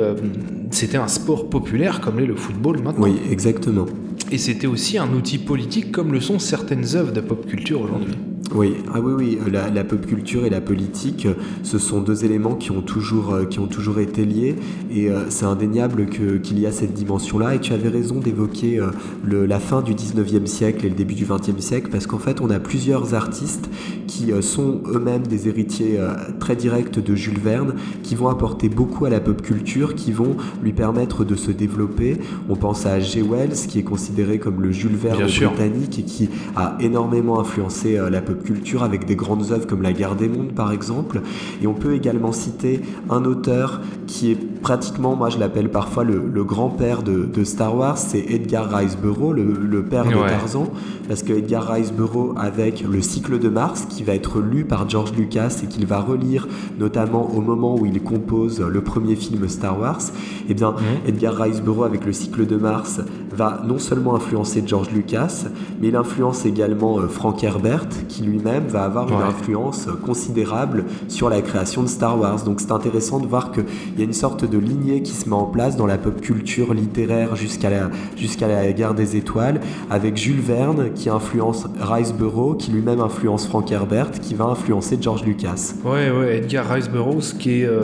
[0.72, 3.06] c'était un sport populaire comme l'est le football maintenant.
[3.06, 3.86] Oui, exactement.
[4.34, 8.16] Et c'était aussi un outil politique comme le sont certaines œuvres de pop culture aujourd'hui.
[8.54, 12.26] Oui, ah oui, oui, euh, la, pop culture et la politique, euh, ce sont deux
[12.26, 14.56] éléments qui ont toujours, euh, qui ont toujours été liés,
[14.94, 17.56] et c'est indéniable qu'il y a cette dimension-là.
[17.56, 18.82] Et tu avais raison d'évoquer
[19.24, 22.42] le- la fin du 19e siècle et le début du 20e siècle, parce qu'en fait,
[22.42, 23.70] on a plusieurs artistes
[24.08, 25.98] qui sont eux-mêmes des héritiers
[26.42, 30.36] très directs de Jules Verne, qui vont apporter beaucoup à la pop culture, qui vont
[30.62, 32.18] lui permettre de se développer.
[32.50, 33.22] On pense à G.
[33.22, 38.10] Wells, qui est considéré comme le Jules Verne britannique et qui a énormément influencé euh,
[38.10, 41.22] la pop culture avec des grandes œuvres comme La Guerre des Mondes par exemple.
[41.62, 46.24] Et on peut également citer un auteur qui est pratiquement, moi je l'appelle parfois le,
[46.32, 50.22] le grand-père de, de Star Wars, c'est Edgar Rice Burroughs, le, le père de.
[50.28, 50.68] Tarzan,
[51.08, 54.88] parce que Edgar Rice Burroughs avec le cycle de Mars qui va être lu par
[54.88, 56.48] George Lucas et qu'il va relire
[56.80, 60.02] notamment au moment où il compose le premier film Star Wars,
[60.48, 60.76] eh bien
[61.08, 63.02] Edgar Rice Burroughs avec le cycle de Mars
[63.34, 65.46] va non seulement influencer George Lucas,
[65.80, 70.86] mais il influence également euh, Frank Herbert, qui lui-même va avoir une influence euh, considérable
[71.08, 72.44] sur la création de Star Wars.
[72.44, 73.66] Donc c'est intéressant de voir qu'il
[73.98, 76.74] y a une sorte de lignée qui se met en place dans la pop culture
[76.74, 79.60] littéraire jusqu'à la, jusqu'à la guerre des étoiles,
[79.90, 84.98] avec Jules Verne qui influence Rice Burroughs, qui lui-même influence Frank Herbert, qui va influencer
[85.02, 85.74] George Lucas.
[85.84, 87.82] Ouais, ouais, Edgar Rice Burroughs, qui est euh,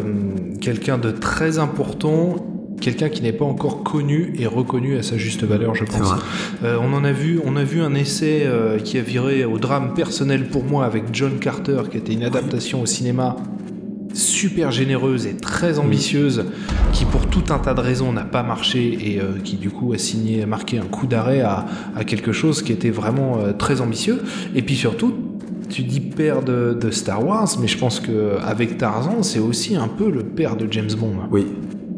[0.61, 2.35] quelqu'un de très important,
[2.81, 6.13] quelqu'un qui n'est pas encore connu et reconnu à sa juste valeur, je pense.
[6.63, 9.57] Euh, on en a vu, on a vu un essai euh, qui a viré au
[9.57, 13.37] drame personnel pour moi avec John Carter, qui était une adaptation au cinéma
[14.17, 16.45] super généreuse et très ambitieuse,
[16.91, 19.93] qui pour tout un tas de raisons n'a pas marché et euh, qui du coup
[19.93, 21.65] a signé, a marqué un coup d'arrêt à,
[22.05, 24.21] quelque chose qui était vraiment euh, très ambitieux.
[24.55, 25.13] Et puis surtout,
[25.69, 29.75] tu dis père de, de Star Wars, mais je pense que avec Tarzan, c'est aussi
[29.75, 31.27] un peu le père de James Bond.
[31.31, 31.45] Oui,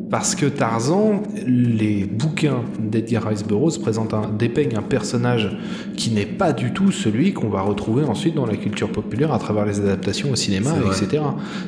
[0.09, 5.55] Parce que Tarzan, les bouquins d'Edgar Rice Burroughs présentent un, dépeignent un personnage
[5.95, 9.37] qui n'est pas du tout celui qu'on va retrouver ensuite dans la culture populaire à
[9.37, 11.21] travers les adaptations au cinéma, etc.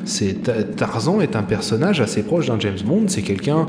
[0.05, 3.03] C'est Ta- Tarzan est un personnage assez proche d'un James Bond.
[3.07, 3.67] C'est quelqu'un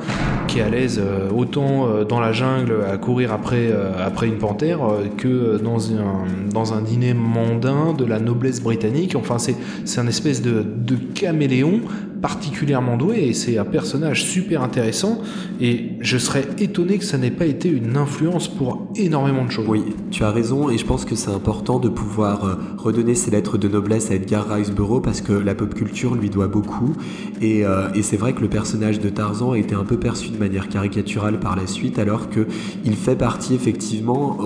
[0.49, 4.27] qui est à l'aise euh, autant euh, dans la jungle à courir après euh, après
[4.27, 4.79] une panthère
[5.19, 9.17] que dans un dans un dîner mondain de la noblesse britannique.
[9.17, 11.81] Enfin, c'est c'est un espèce de, de caméléon
[12.23, 15.21] particulièrement doué et c'est un personnage super intéressant.
[15.61, 19.67] Et je serais étonné que ça n'ait pas été une influence pour énormément de choses.
[19.69, 23.31] Oui, tu as raison et je pense que c'est important de pouvoir euh, redonner ses
[23.31, 26.95] lettres de noblesse à Edgar Rice Burroughs parce que la pop culture lui doit beaucoup
[27.41, 30.31] et, euh, et c'est vrai que le personnage de Tarzan a été un peu perçu
[30.31, 32.47] de manière caricaturale par la suite alors que
[32.85, 34.39] il fait partie effectivement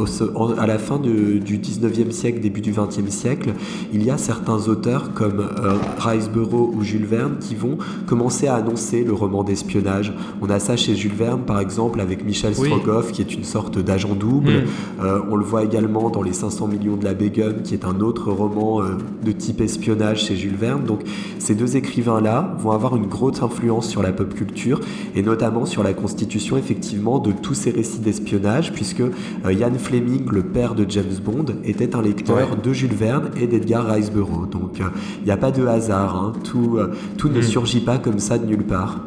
[0.58, 3.52] à la fin du 19e siècle, début du 20e siècle,
[3.92, 7.65] il y a certains auteurs comme euh, Rice Burroughs ou Jules Verne qui vont
[8.07, 10.12] commencer à annoncer le roman d'espionnage.
[10.40, 12.66] On a ça chez Jules Verne par exemple avec Michel Oui.
[12.68, 14.50] Strogoff qui est une sorte d'agent double.
[14.52, 14.64] Mm.
[15.05, 18.00] Euh, on le voit également dans Les 500 millions de la Begum, qui est un
[18.00, 20.85] autre roman euh, de type espionnage chez Jules Verne.
[20.85, 21.00] Donc
[21.38, 24.81] ces deux écrivains-là vont avoir une grosse influence sur la pop culture,
[25.14, 30.26] et notamment sur la constitution effectivement de tous ces récits d'espionnage, puisque euh, Ian Fleming,
[30.31, 32.44] le père de James Bond, était un lecteur Ouais.
[32.62, 34.46] de Jules Verne et d'Edgar Rice Burroughs.
[34.50, 34.85] Donc euh,
[35.20, 36.33] il n'y a pas de hasard, hein.
[36.44, 36.79] tout,
[37.16, 37.42] tout ne Mm.
[37.57, 38.99] Surgit pas comme ça de nulle part.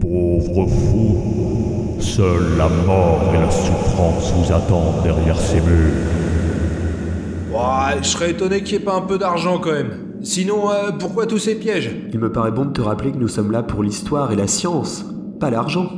[0.00, 5.92] Pauvre fou, seule la mort et la souffrance vous attendent derrière ces murs.
[7.52, 10.16] Ouais, je serais étonné qu'il n'y ait pas un peu d'argent quand même.
[10.22, 11.94] Sinon, euh, pourquoi tous ces pièges?
[12.12, 14.48] Il me paraît bon de te rappeler que nous sommes là pour l'histoire et la
[14.48, 15.04] science,
[15.38, 15.88] pas l'argent.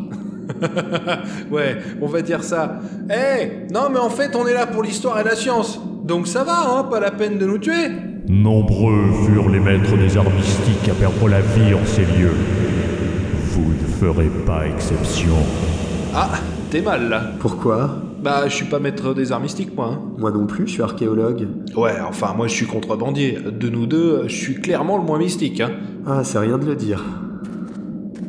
[1.50, 2.78] Ouais, on va dire ça.
[3.10, 5.80] Eh, non mais en fait on est là pour l'histoire et la science.
[6.08, 7.90] Donc ça va, hein, pas la peine de nous tuer.
[8.28, 12.32] Nombreux furent les maîtres des arts mystiques à perdre la vie en ces lieux.
[13.50, 15.34] Vous ne ferez pas exception.
[16.14, 16.30] Ah,
[16.70, 17.20] t'es mal là.
[17.40, 17.98] Pourquoi?
[18.22, 19.90] Bah, je suis pas maître des arts mystiques, moi.
[19.92, 20.00] hein.
[20.16, 21.46] Moi non plus, je suis archéologue.
[21.76, 23.38] Ouais, enfin, moi je suis contrebandier.
[23.52, 25.60] De nous deux, je suis clairement le moins mystique.
[25.60, 25.72] Hein.
[26.06, 27.04] Ah, c'est rien de le dire.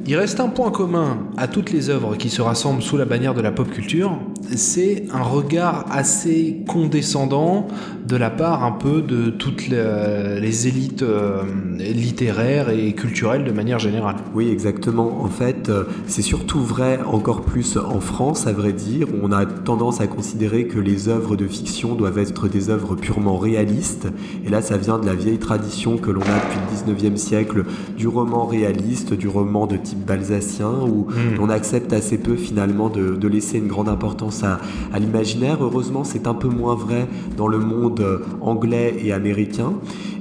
[0.06, 3.36] Il reste un point commun à toutes les œuvres qui se rassemblent sous la bannière
[3.36, 4.18] de la pop culture,
[4.56, 7.67] c'est un regard assez condescendant
[8.08, 11.43] de la part un peu de toutes les, les élites euh,
[11.78, 14.15] littéraires et culturelles de manière générale.
[14.34, 15.21] Oui, exactement.
[15.23, 19.08] En fait, euh, c'est surtout vrai encore plus en France, à vrai dire.
[19.10, 22.95] où On a tendance à considérer que les œuvres de fiction doivent être des œuvres
[22.95, 24.08] purement réalistes.
[24.45, 27.65] Et là, ça vient de la vieille tradition que l'on a depuis le 19e siècle
[27.95, 31.41] du roman réaliste, du roman de type balsacien, où Mm.
[31.41, 34.60] on accepte assez peu finalement de, de laisser une grande importance à,
[34.94, 35.58] à l'imaginaire.
[35.62, 39.74] Heureusement, c'est un peu moins vrai dans le monde euh, anglais et américain.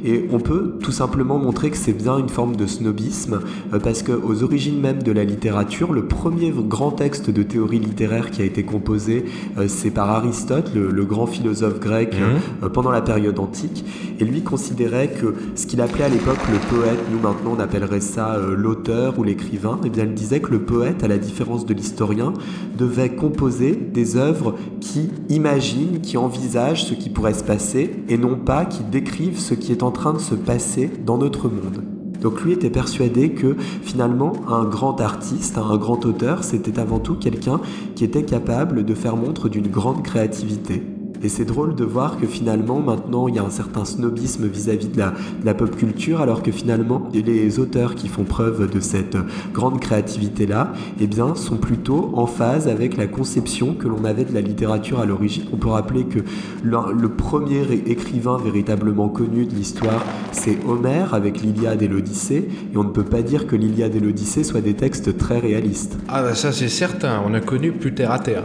[0.05, 3.41] Et on peut tout simplement montrer que c'est bien une forme de snobisme,
[3.73, 8.31] euh, parce qu'aux origines même de la littérature, le premier grand texte de théorie littéraire
[8.31, 9.25] qui a été composé,
[9.59, 12.15] euh, c'est par Aristote, le, le grand philosophe grec,
[12.63, 13.85] euh, pendant la période antique.
[14.21, 18.01] Et lui considérait que ce qu'il appelait à l'époque le poète, nous maintenant on appellerait
[18.01, 21.75] ça l'auteur ou l'écrivain, et bien il disait que le poète, à la différence de
[21.75, 22.33] l'historien,
[22.77, 28.37] devait composer des œuvres qui imaginent, qui envisagent ce qui pourrait se passer, et non
[28.37, 31.83] pas qui décrivent ce qui est en train de se passer dans notre monde.
[32.21, 37.15] Donc lui était persuadé que finalement un grand artiste, un grand auteur, c'était avant tout
[37.15, 37.61] quelqu'un
[37.95, 40.83] qui était capable de faire montre d'une grande créativité.
[41.23, 44.89] Et c'est drôle de voir que finalement maintenant il y a un certain snobisme vis-à-vis
[44.89, 48.81] de, la, de la pop culture alors que finalement les auteurs qui font preuve de
[48.81, 49.17] cette
[49.53, 54.35] grande créativité-là eh bien, sont plutôt en phase avec la conception que l'on avait de
[54.35, 55.45] la littérature à l'origine.
[55.53, 56.21] On peut rappeler que
[56.63, 62.77] le, le premier écrivain véritablement connu de l'histoire c'est Homère avec l'Iliade et l'Odyssée et
[62.77, 65.97] on ne peut pas dire que l'Iliade et l'Odyssée soient des textes très réalistes.
[66.09, 68.45] Ah bah ça c'est certain, on a connu plus terre à terre.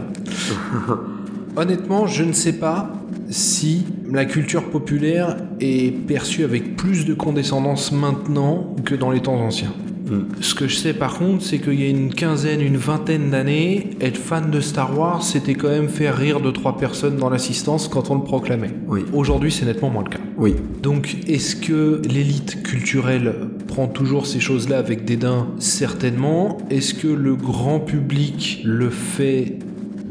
[1.56, 2.92] Honnêtement, je ne sais pas
[3.30, 9.36] si la culture populaire est perçue avec plus de condescendance maintenant que dans les temps
[9.36, 9.72] anciens.
[10.10, 10.40] Mm.
[10.40, 13.90] Ce que je sais par contre, c'est qu'il y a une quinzaine, une vingtaine d'années,
[14.00, 17.88] être fan de Star Wars, c'était quand même faire rire deux trois personnes dans l'assistance
[17.88, 18.72] quand on le proclamait.
[18.88, 19.04] Oui.
[19.12, 20.20] Aujourd'hui, c'est nettement moins le cas.
[20.36, 23.34] Oui, Donc, est-ce que l'élite culturelle
[23.66, 25.48] prend toujours ces choses-là avec dédain?
[25.58, 26.58] Certainement.
[26.70, 29.58] Est-ce que le grand public le fait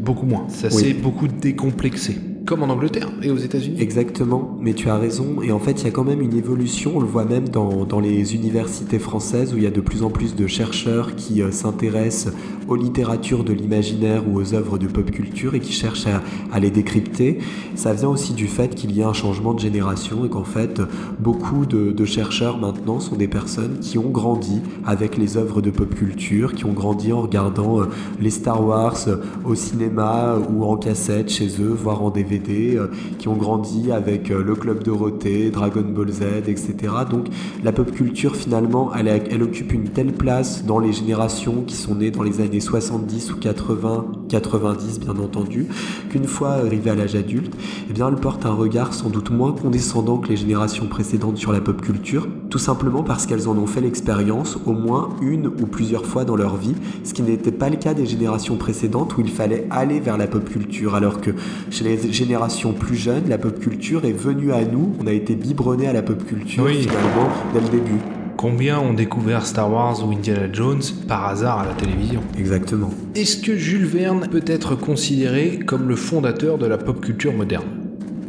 [0.04, 0.74] beaucoup moins Ça Oui.
[0.84, 2.18] s'est beaucoup décomplexé.
[2.46, 3.78] Comme en Angleterre et aux États-Unis.
[3.80, 5.42] Exactement, mais tu as raison.
[5.42, 6.92] Et en fait, il y a quand même une évolution.
[6.96, 10.04] On le voit même dans, dans les universités françaises où il y a de plus
[10.04, 12.34] en plus de chercheurs qui euh, s'intéressent
[12.74, 16.72] aux littératures de l'imaginaire ou aux œuvres de pop culture et qui cherche à, les
[16.72, 17.38] décrypter.
[17.76, 20.82] Ça vient aussi du fait qu'il y a un changement de génération et qu'en fait,
[21.20, 25.94] beaucoup de, chercheurs maintenant sont des personnes qui ont grandi avec les œuvres de pop
[25.94, 27.86] culture, qui ont grandi en regardant euh,
[28.20, 32.88] les Star Wars euh, au cinéma ou en cassette chez eux, voire en DVD, euh,
[33.20, 36.74] qui ont grandi avec le Club Dorothée, Dragon Ball Z, etc.
[37.10, 37.28] Donc
[37.64, 42.12] la pop culture finalement, elle occupe une telle place dans les générations qui sont nées
[42.12, 45.68] dans les années 70 ou 80, 90 bien entendu,
[46.10, 47.54] qu'une fois arrivée à l'âge adulte,
[47.90, 51.52] eh bien elle porte un regard sans doute moins condescendant que les générations précédentes sur
[51.52, 55.68] la pop culture, tout simplement parce qu'elles en ont fait l'expérience au moins une ou
[55.68, 59.22] plusieurs fois dans leur vie, ce qui n'était pas le cas des générations précédentes où
[59.22, 61.32] il fallait aller vers la pop culture, alors que
[61.70, 65.36] chez les générations plus jeunes, la pop culture est venue à nous, on a été
[65.36, 68.23] biberonné à la pop culture finalement dès le début.
[68.44, 72.90] Combien ont découvert Star Wars ou Indiana Jones par hasard à la télévision Exactement.
[73.16, 77.64] Est-ce que Jules Verne peut être considéré comme le fondateur de la pop culture moderne?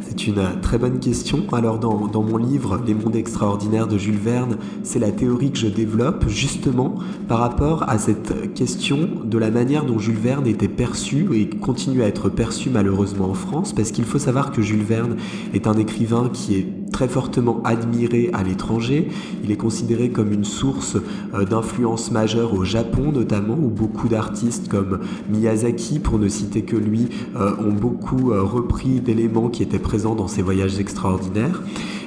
[0.03, 1.43] C'est une très bonne question.
[1.53, 5.59] Alors dans, dans, mon livre Les mondes extraordinaires de Jules Verne, c'est la théorie que
[5.59, 6.95] je développe justement
[7.27, 12.05] par rapport à cette question de la manière dont Jules Verne était perçu et continue
[12.05, 15.17] à être perçu malheureusement en France, parce qu'il faut savoir que Jules Verne
[15.55, 19.09] est un écrivain qui est très fortement admiré à l'étranger.
[19.43, 20.97] Il est considéré comme une source
[21.35, 26.77] euh, d'influence majeure au Japon notamment, où beaucoup d'artistes comme Miyazaki, pour ne citer que
[26.77, 31.63] lui, euh, ont beaucoup euh, repris d'éléments qui étaient présents dans ses voyages extraordinaires.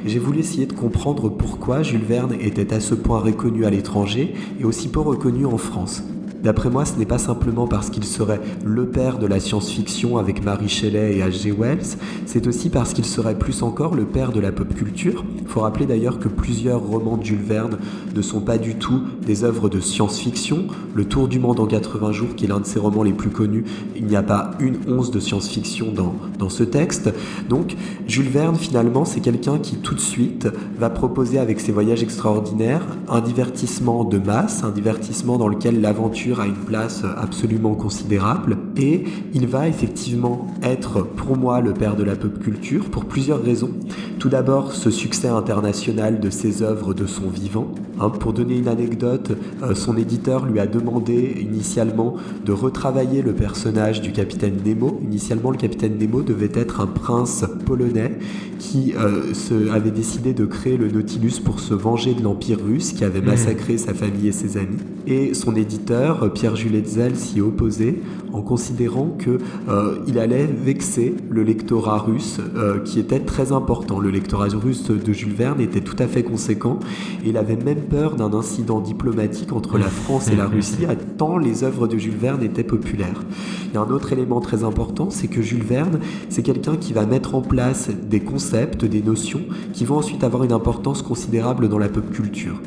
[0.06, 4.34] J'ai voulu essayer de comprendre pourquoi Jules Verne était à ce point reconnu à l'étranger
[4.60, 6.04] et aussi peu reconnu en France.
[6.44, 10.44] D'après moi, ce n'est pas simplement parce qu'il serait le père de la science-fiction avec
[10.44, 11.52] Marie Shelley et H.G.
[11.58, 15.26] Wells, c'est aussi parce qu'il serait plus encore le père de la pop culture.
[15.48, 17.78] Faut rappeler d'ailleurs que plusieurs romans de Jules Verne
[18.16, 20.68] ne sont pas du tout des œuvres de science-fiction.
[20.94, 23.30] Le Tour du monde en 80 jours, qui est l'un de ses romans les plus
[23.30, 27.10] connus, il n'y a pas une once de science-fiction dans, dans ce texte.
[27.50, 27.76] Donc,
[28.08, 30.48] Jules Verne, finalement, c'est quelqu'un qui tout de suite
[30.78, 36.27] va proposer avec ses voyages extraordinaires un divertissement de masse, un divertissement dans lequel l'aventure
[36.36, 42.04] a une place absolument considérable et il va effectivement être pour moi le père de
[42.04, 43.72] la pop culture pour plusieurs raisons.
[44.20, 47.68] Tout d'abord, ce succès international de ses œuvres de son vivant.
[48.00, 49.32] Hein, pour donner une anecdote,
[49.64, 55.00] euh, son éditeur lui a demandé initialement de retravailler le personnage du capitaine Nemo.
[55.04, 58.18] Initialement, le capitaine Nemo devait être un prince polonais
[58.60, 62.94] qui euh, se, avait décidé de créer le Nautilus pour se venger de l'Empire russe
[62.94, 63.26] qui avait mmh.
[63.26, 64.78] massacré sa famille et ses amis.
[65.08, 67.96] Et son éditeur Pierre-Jules Hetzel, s'y opposait
[68.34, 74.00] en considérant qu'il euh, allait vexer le lectorat russe euh, qui était très important.
[74.00, 76.80] Le lectorat russe de Jules Verne était tout à fait conséquent
[77.24, 80.86] et il avait même peur d'un incident diplomatique entre la France et la Russie
[81.18, 83.24] tant les œuvres de Jules Verne étaient populaires.
[83.68, 86.00] Il y a un autre élément très important, c'est que Jules Verne,
[86.30, 89.42] c'est quelqu'un qui va mettre en place des concepts, des notions
[89.74, 92.60] qui vont ensuite avoir une importance considérable dans la pop culture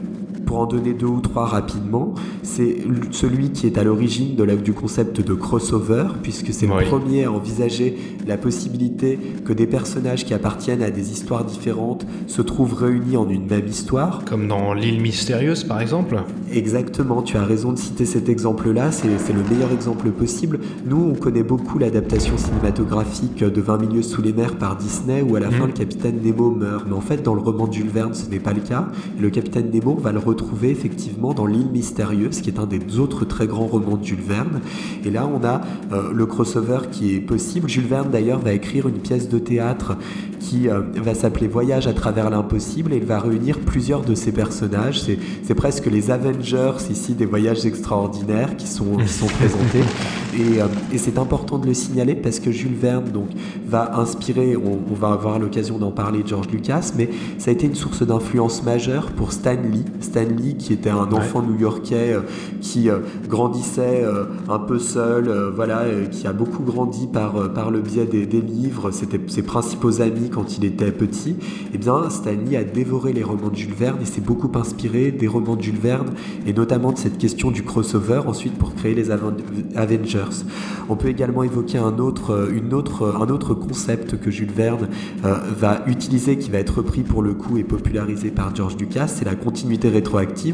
[0.51, 2.79] pour en donner deux ou trois rapidement, c'est
[3.13, 7.97] celui qui est à l'origine du concept de crossover, puisque c'est le premier à envisager
[8.27, 13.29] la possibilité que des personnages qui appartiennent à des histoires différentes se trouvent réunis en
[13.29, 14.25] une même histoire.
[14.25, 16.21] Comme dans L'île mystérieuse, par exemple
[16.53, 20.59] Exactement, tu as raison de citer cet exemple-là, c'est le meilleur exemple possible.
[20.85, 25.37] Nous, on connaît beaucoup l'adaptation cinématographique de 20 milieux sous les mers par Disney, où
[25.37, 25.67] à la fin, mhm.
[25.69, 26.87] le capitaine Nemo meurt.
[26.89, 28.89] Mais en fait, dans le roman de Jules Verne, ce n'est pas le cas.
[29.21, 32.99] le capitaine Nemo va le retrouver trouvé effectivement dans L'île mystérieuse, qui est un des
[32.99, 34.61] autres très grands romans de Jules Verne.
[35.05, 35.61] Et là, on a
[35.93, 37.69] euh, le crossover qui est possible.
[37.69, 39.97] Jules Verne, d'ailleurs, va écrire une pièce de théâtre
[40.41, 44.33] qui euh, va s'appeler Voyage à travers l'impossible et il va réunir plusieurs de ses
[44.33, 45.03] personnages.
[45.03, 49.85] C'est presque les Avengers ici des voyages extraordinaires qui sont, qui sont présentés.
[50.33, 53.27] Et, euh, et c'est important de le signaler parce que Jules Verne donc,
[53.67, 57.67] va inspirer, on, on va avoir l'occasion d'en parler, George Lucas, mais ça a été
[57.67, 59.85] une source d'influence majeure pour Stan Lee.
[59.99, 62.21] Stan Lee qui était un enfant new-yorkais euh,
[62.61, 62.89] qui
[63.29, 64.05] grandissait
[64.49, 68.91] un peu seul, voilà, qui a beaucoup grandi par, par le biais des, des livres.
[68.91, 71.37] C'était ses principaux amis quand il était petit,
[71.73, 75.27] eh bien Stanley a dévoré les romans de Jules Verne et s'est beaucoup inspiré des
[75.27, 76.11] romans de Jules Verne
[76.47, 80.45] et notamment de cette question du crossover ensuite pour créer les Avengers.
[80.89, 84.89] On peut également évoquer un autre, une autre, un autre concept que Jules Verne
[85.25, 89.09] euh, va utiliser qui va être repris pour le coup et popularisé par George Lucas,
[89.09, 89.89] c'est la continuité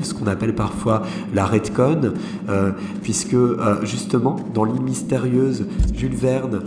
[0.02, 1.02] ce qu'on appelle parfois
[1.34, 2.12] la retcon,
[2.48, 6.62] euh, puisque euh, justement dans l'île mystérieuse, Jules Verne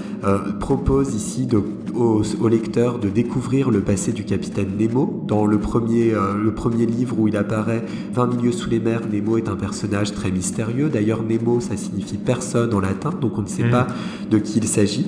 [0.60, 1.62] propose ici de,
[1.96, 5.24] au, au, lecteur de découvrir le passé du capitaine Nemo.
[5.28, 7.84] Dans le premier, euh, le premier livre où il apparaît,
[8.14, 10.90] 20 milieux sous les mers, Nemo est un personnage très mystérieux.
[10.90, 13.72] D'ailleurs, Nemo, ça signifie personne en latin, donc on ne sait Mhm.
[13.72, 13.88] pas
[14.30, 15.08] de qui il s'agit.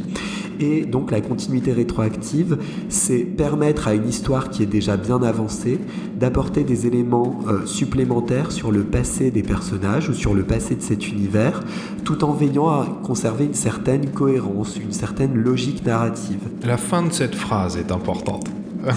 [0.60, 2.58] Et donc la continuité rétroactive,
[2.88, 5.80] c'est permettre à une histoire qui est déjà bien avancée
[6.20, 10.82] d'apporter des éléments euh, supplémentaires sur le passé des personnages ou sur le passé de
[10.84, 11.62] cet univers,
[12.06, 16.42] tout en veillant à conserver une certaine cohérence, une certaine logique narrative.
[16.72, 18.48] La fin de cette phrase est importante.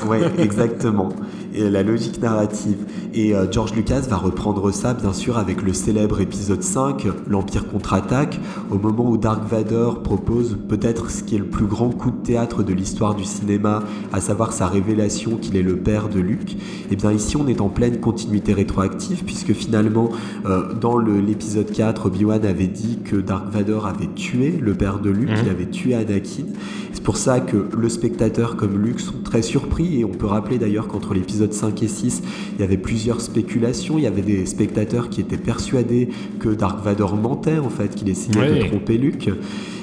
[0.06, 1.08] Ouais, exactement.
[1.56, 2.78] Et la logique narrative.
[3.14, 7.68] Et euh, George Lucas va reprendre ça, bien sûr, avec le célèbre épisode 5, l'Empire
[7.68, 8.40] contre-attaque,
[8.72, 12.16] au moment où Dark Vador propose peut-être ce qui est le plus grand coup de
[12.16, 16.56] théâtre de l'histoire du cinéma, à savoir sa révélation qu'il est le père de Luke.
[16.90, 20.08] Et bien ici, on est en pleine continuité rétroactive, puisque finalement,
[20.46, 25.10] euh, dans l'épisode 4, Obi-Wan avait dit que Dark Vador avait tué le père de
[25.10, 25.38] Luke, Mhm.
[25.44, 26.46] il avait tué Anakin.
[26.92, 30.58] C'est pour ça que le spectateur comme Luke sont très surpris et on peut rappeler
[30.58, 32.22] d'ailleurs qu'entre l'épisode 5 et 6,
[32.54, 36.82] il y avait plusieurs spéculations, il y avait des spectateurs qui étaient persuadés que Dark
[36.84, 38.58] Vador mentait en fait, qu'il essayait Ouais.
[38.64, 39.30] de tromper Luke.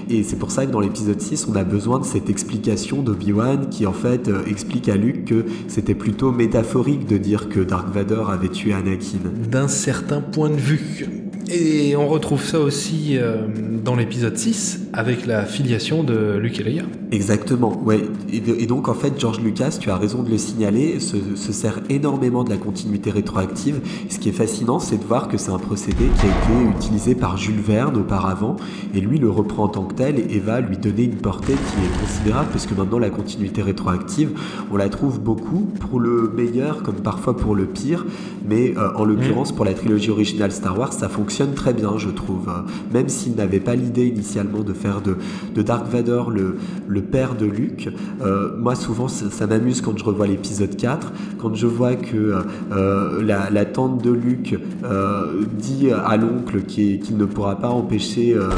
[0.09, 3.69] Et c'est pour ça que dans l'épisode 6, on a besoin de cette explication d'Obi-Wan
[3.69, 7.87] qui en fait euh, explique à Luke que c'était plutôt métaphorique de dire que Dark
[7.93, 9.19] Vador avait tué Anakin.
[9.49, 11.05] D'un certain point de vue.
[11.49, 13.47] Et on retrouve ça aussi euh,
[13.83, 16.83] dans l'épisode 6 avec la filiation de Luke et Leia.
[17.11, 18.01] Exactement, ouais.
[18.31, 21.17] Et, de- et donc en fait, George Lucas, tu as raison de le signaler, se,
[21.35, 23.81] se sert énormément de la continuité rétroactive.
[24.09, 27.15] Ce qui est fascinant, c'est de voir que c'est un procédé qui a été utilisé
[27.15, 28.55] par Jules Verne auparavant,
[28.93, 31.57] et lui le reprend en tant que tel et va lui donner une portée qui
[31.85, 34.29] est considérable, parce que maintenant la continuité rétroactive,
[34.71, 38.05] on la trouve beaucoup pour le meilleur comme parfois pour le pire,
[38.47, 42.09] mais euh, en l'occurrence pour la trilogie originale Star Wars, ça fonctionne très bien, je
[42.09, 42.49] trouve.
[42.49, 42.61] Euh,
[42.93, 45.17] Même s'il n'avait pas l'idée initialement de faire de,
[45.55, 46.57] de Dark Vador le,
[46.87, 47.89] le père de Luke,
[48.21, 52.35] euh, moi souvent ça, m'amuse quand je revois l'épisode 4, quand je vois que
[52.71, 57.69] euh, la, la tante de Luke euh, dit à l'oncle qu'il qu'il ne pourra pas
[57.69, 58.49] empêcher euh,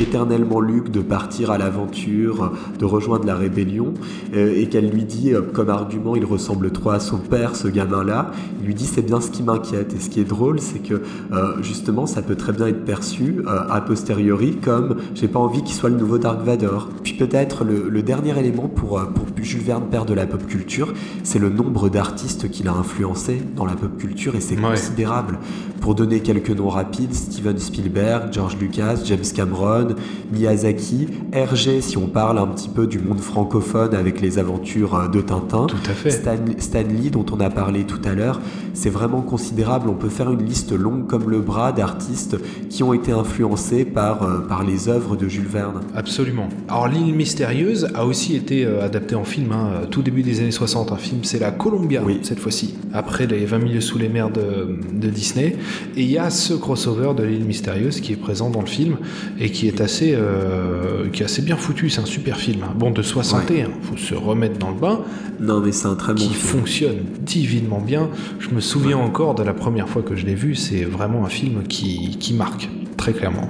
[0.00, 3.94] éternellement Luke de partir à l'aventure, de rejoindre la rébellion,
[4.34, 7.68] euh, et qu'elle lui dit euh, comme argument il ressemble trop à son père ce
[7.68, 9.94] gamin-là, il lui dit c'est bien ce qui m'inquiète.
[9.94, 11.02] Et ce qui est drôle c'est que
[11.32, 15.62] euh, justement ça peut très bien être perçu euh, a posteriori comme j'ai pas envie
[15.62, 16.88] qu'il soit le nouveau Dark Vador.
[17.02, 20.46] Puis peut-être le, le dernier élément pour, euh, pour Jules Verne, père de la pop
[20.46, 24.70] culture, c'est le nombre d'artistes qu'il a influencé dans la pop culture et c'est Ouais.
[24.70, 25.38] considérable.
[25.82, 29.88] Pour donner quelques noms rapides, Steven Spielberg, George Lucas, James Cameron,
[30.32, 35.08] Miyazaki, Hergé si on parle un petit peu du monde francophone avec les aventures euh,
[35.08, 35.66] de Tintin.
[35.66, 36.10] Tout à fait.
[36.10, 38.40] Stan, Stan Lee, dont on a parlé tout à l'heure,
[38.74, 39.88] c'est vraiment considérable.
[39.88, 42.36] On peut faire une liste longue comme le bras d'artistes
[42.68, 45.80] qui ont été influencés par, euh, par les œuvres de Jules Verne.
[45.96, 46.48] Absolument.
[46.68, 50.50] Alors l'île mystérieuse a aussi été euh, adaptée en film, hein, tout début des années
[50.50, 50.92] 60.
[50.92, 52.18] Un film, c'est la Columbia Oui.
[52.22, 55.56] cette fois-ci, après les 20 milieux sous les mers de, de Disney.
[55.96, 58.96] Et il y a ce crossover de l'île mystérieuse qui est présent dans le film
[59.38, 61.88] et qui est assez, euh, qui est assez bien foutu.
[61.90, 62.62] C'est un super film.
[62.64, 62.72] hein.
[62.76, 65.00] Bon, de 61, faut se remettre dans le bain,
[65.40, 66.40] Non, mais c'est un très bon qui film.
[66.60, 68.08] fonctionne divinement bien.
[68.38, 70.54] Je me souviens encore de la première fois que je l'ai vu.
[70.54, 73.48] C'est vraiment un film qui, qui marque très clairement.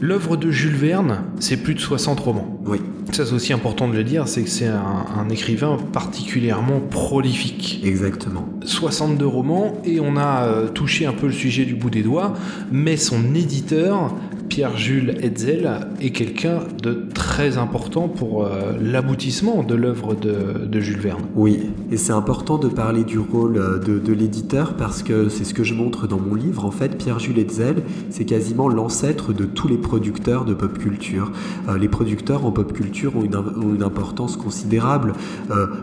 [0.00, 2.60] L'œuvre de Jules Verne, c'est plus de 60 romans.
[2.66, 2.78] Oui,
[3.12, 7.80] Ça, c'est aussi important de le dire, c'est que c'est un, un écrivain particulièrement prolifique.
[7.82, 8.46] exactement.
[8.62, 12.34] 62 romans, et on a euh, touché un peu le sujet du bout des doigts,
[12.70, 14.12] mais son éditeur,
[14.48, 15.68] Pierre-Jules Hetzel,
[16.00, 21.22] est quelqu'un de très important pour euh, l'aboutissement de l'œuvre de, de Jules Verne.
[21.34, 25.44] Oui, et c'est important de parler du rôle euh, de, de l'éditeur parce que c'est
[25.44, 26.64] ce que je montre dans mon livre.
[26.64, 31.32] En fait, Pierre-Jules Hetzel, c'est quasiment l'ancêtre de tous les producteurs de pop culture.
[31.68, 35.12] Euh, les producteurs en pop culture ont une, ont une importance considérable.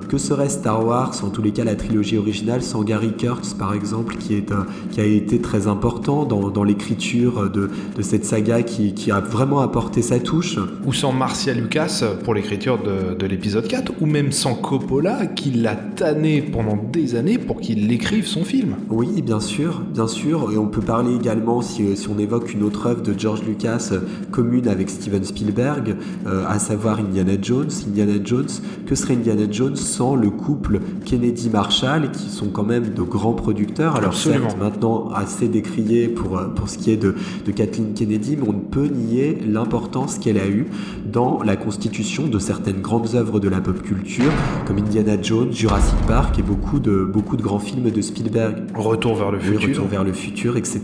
[0.10, 3.74] Que serait Star Wars, en tous les cas la trilogie originale, sans Gary Kurtz par
[3.74, 4.52] exemple, qui, est,
[4.92, 9.20] qui a été très important dans, dans l'écriture de, de cette saga, qui, qui a
[9.20, 10.60] vraiment apporté sa touche.
[10.86, 15.52] Ou sans Marcia Lucas pour l'écriture de, de l'épisode 4, ou même sans Coppola qui
[15.52, 18.76] l'a tanné pendant des années pour qu'il écrive son film.
[18.90, 20.52] Oui, bien sûr, bien sûr.
[20.52, 23.90] Et on peut parler également, si, si on évoque une autre œuvre de George Lucas
[23.92, 24.02] euh,
[24.32, 25.96] commune avec Steven Spielberg,
[26.28, 27.70] euh, à savoir Indiana Jones.
[27.88, 28.50] Indiana Jones,
[28.86, 33.96] que serait Indiana Jones sans le couple Kennedy-Marshall, qui sont quand même de grands producteurs?
[33.96, 34.50] Alors Absolument.
[34.50, 38.43] certes, maintenant assez décriés pour, euh, pour ce qui est de, de Kathleen Kennedy, mais
[38.48, 40.68] on ne peut nier l'importance qu'elle a eue
[41.06, 44.32] dans la constitution de certaines grandes œuvres de la pop culture,
[44.66, 48.64] comme Indiana Jones, Jurassic Park et beaucoup de, beaucoup de grands films de Spielberg.
[48.76, 49.70] Retour vers le Oui, futur.
[49.70, 50.82] Retour vers le futur, etc.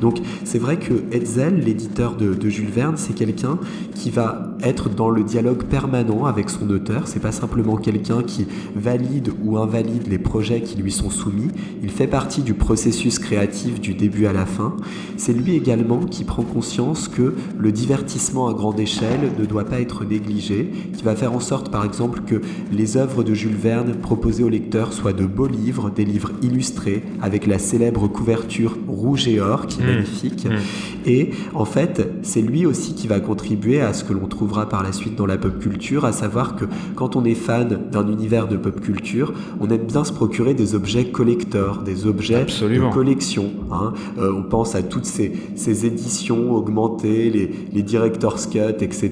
[0.00, 3.58] Donc c'est vrai que Hetzel, l'éditeur de, de Jules Verne, c'est quelqu'un
[3.94, 7.06] qui va être dans le dialogue permanent avec son auteur.
[7.06, 11.48] C'est pas simplement quelqu'un qui valide ou invalide les projets qui lui sont soumis.
[11.82, 14.76] Il fait partie du processus créatif du début à la fin.
[15.16, 19.80] C'est lui également qui prend conscience que le divertissement à grande échelle ne doit pas
[19.80, 22.40] être négligé, qui va faire en sorte par exemple que
[22.72, 27.02] les œuvres de Jules Verne proposées au lecteur soient de beaux livres, des livres illustrés
[27.22, 29.86] avec la célèbre couverture rouge et or qui est mmh.
[29.86, 30.46] magnifique.
[30.46, 31.08] Mmh.
[31.08, 34.84] Et en fait, c'est lui aussi qui va contribuer à ce que l'on trouvera par
[34.84, 38.46] la suite dans la pop culture, à savoir que quand on est fan d'un univers
[38.46, 43.50] de pop culture, on aime bien se procurer des objets collecteurs, des objets de collection.
[43.72, 43.92] Hein.
[44.18, 49.10] Euh, on pense à toutes ces, ces éditions augmentées, les, les, director's cut, etc.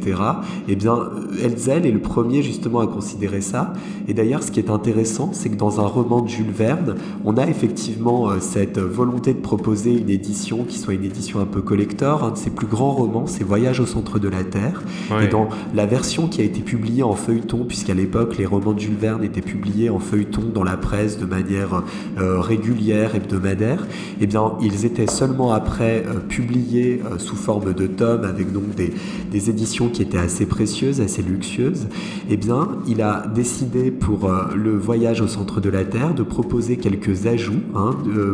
[0.69, 1.11] Eh bien,
[1.43, 3.73] Elzel est le premier justement à considérer ça.
[4.07, 7.37] Et d'ailleurs, ce qui est intéressant, c'est que dans un roman de Jules Verne, on
[7.37, 11.61] a effectivement euh, cette volonté de proposer une édition qui soit une édition un peu
[11.61, 12.23] collector.
[12.23, 14.83] Un de ses plus grands romans, c'est Voyage au centre de la Terre.
[15.25, 18.81] Et dans la version qui a été publiée en feuilleton, puisqu'à l'époque, les romans de
[18.81, 21.83] Jules Verne étaient publiés en feuilleton dans la presse de manière
[22.19, 23.87] euh, régulière, hebdomadaire,
[24.21, 28.75] eh bien, ils étaient seulement après euh, publiés euh, sous forme de tomes avec donc
[28.75, 28.93] des,
[29.31, 31.87] des, éditions qui étaient assez précieuses, assez luxueuses.
[32.31, 36.77] Eh bien, il a décidé pour le voyage au centre de la Terre de proposer
[36.77, 37.91] quelques ajouts, hein,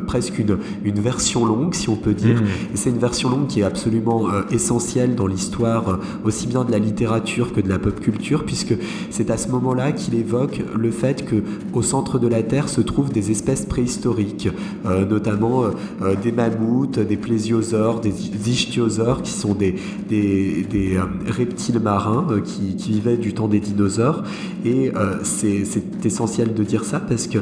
[0.06, 2.40] presque une, une version longue, si on peut dire.
[2.40, 2.46] Mmh.
[2.74, 7.52] C'est une version longue qui est absolument essentielle dans l'histoire aussi bien de la littérature
[7.52, 8.74] que de la pop culture, puisque
[9.10, 11.36] c'est à ce moment-là qu'il évoque le fait que
[11.72, 14.48] au centre de la Terre se trouvent des espèces préhistoriques,
[14.86, 15.70] euh, notamment euh,
[16.02, 18.14] euh, des mammouths, des plésiosaures, des
[18.46, 19.76] ichthyosaures, qui sont des,
[20.08, 24.22] des, des reptiles marins qui, qui, vivaient du temps des dinosaures.
[24.64, 25.64] Et c'est
[26.04, 27.38] essentiel de dire ça parce que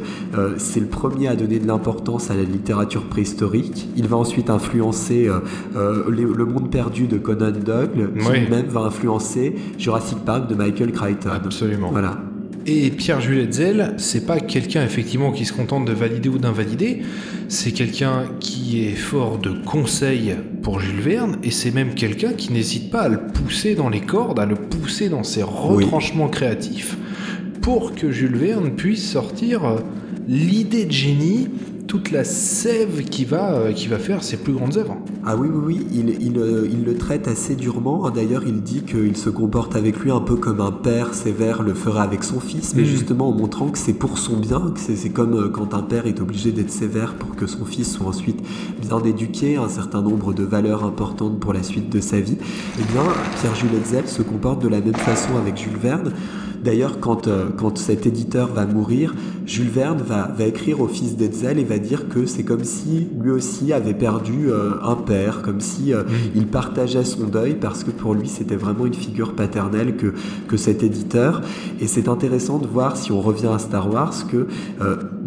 [0.57, 3.89] c'est le premier à donner de l'importance à la littérature préhistorique.
[3.97, 5.28] Il va ensuite influencer
[5.74, 9.28] Le Monde perdu de Conan Doyle, qui même va influencer
[9.79, 11.31] Jurassic Park de Michael Crichton.
[11.31, 11.91] Absolument.
[11.91, 12.18] Voilà.
[12.70, 17.01] Et Pierre Jules Hetzel, c'est pas quelqu'un effectivement qui se contente de valider ou d'invalider,
[17.49, 22.53] c'est quelqu'un qui est fort de conseils pour Jules Verne, et c'est même quelqu'un qui
[22.53, 26.99] n'hésite pas à le pousser dans les cordes, à le pousser dans ses retranchements créatifs,
[27.62, 29.76] pour que Jules Verne puisse sortir
[30.29, 31.49] l'idée de génie
[31.89, 34.99] toute la sève qui va, euh, qui va faire ses plus grandes œuvres.
[35.24, 38.11] Ah oui, oui, oui, il, il, euh, il le traite assez durement.
[38.11, 41.72] D'ailleurs, il dit qu'il se comporte avec lui un peu comme un père sévère le
[41.72, 42.84] ferait avec son fils, mais mm.
[42.84, 46.07] justement en montrant que c'est pour son bien, que c'est comme euh, quand un père
[46.07, 48.41] est obligé d'être sévère pour que son fils soit ensuite
[48.82, 52.36] bien éduqué, un certain nombre de valeurs importantes pour la suite de sa vie.
[52.78, 53.03] Eh bien,
[53.41, 56.12] Pierre-Jules Hetzel se comporte de la même façon avec Jules Verne.
[56.63, 59.15] D'ailleurs, quand, euh, quand cet éditeur va mourir,
[59.47, 63.07] Jules Verne va, va écrire au fils d'Etzel et va dire que c'est comme si
[63.19, 66.03] lui aussi avait perdu euh, un père, comme si euh,
[66.35, 70.13] il partageait son deuil parce que pour lui c'était vraiment une figure paternelle que,
[70.49, 71.43] que cet éditeur.
[71.81, 74.47] Et c'est intéressant de voir, si on revient à Star Wars, que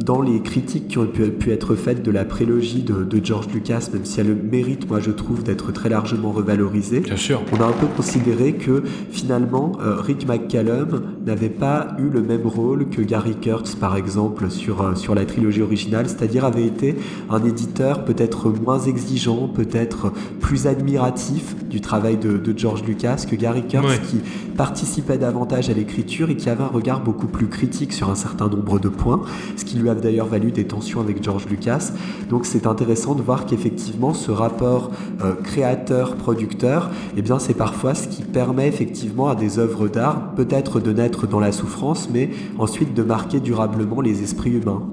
[0.04, 3.90] dans les critiques qui ont pu, être faites de la prélogie de, de, George Lucas,
[3.94, 7.42] même si elle le mérite, moi je trouve, d'être très largement revalorisée, Bien sûr.
[7.52, 12.90] on a un peu considéré que finalement Rick McCallum n'avait pas eu le même rôle
[12.90, 16.96] que Gary Kurtz par exemple sur, euh, sur la trilogie originale, c'est-à-dire avait été
[17.30, 23.36] un éditeur peut-être moins exigeant, peut-être plus admiratif du travail de, de George Lucas que
[23.36, 24.18] Gary Kurtz qui
[24.58, 28.48] participait davantage à l'écriture et qui avait un regard beaucoup plus critique sur un certain
[28.48, 29.22] nombre de points,
[29.56, 31.92] ce qui lui a d'ailleurs valu des tensions avec George Lucas.
[32.30, 34.92] Donc c'est intéressant de voir qu'effectivement ce rapport
[35.24, 40.80] euh, créateur-producteur, eh bien c'est parfois ce qui permet effectivement à des œuvres d'art peut-être
[40.80, 40.92] de
[41.28, 44.84] dans la souffrance, mais ensuite de marquer durablement les esprits humains.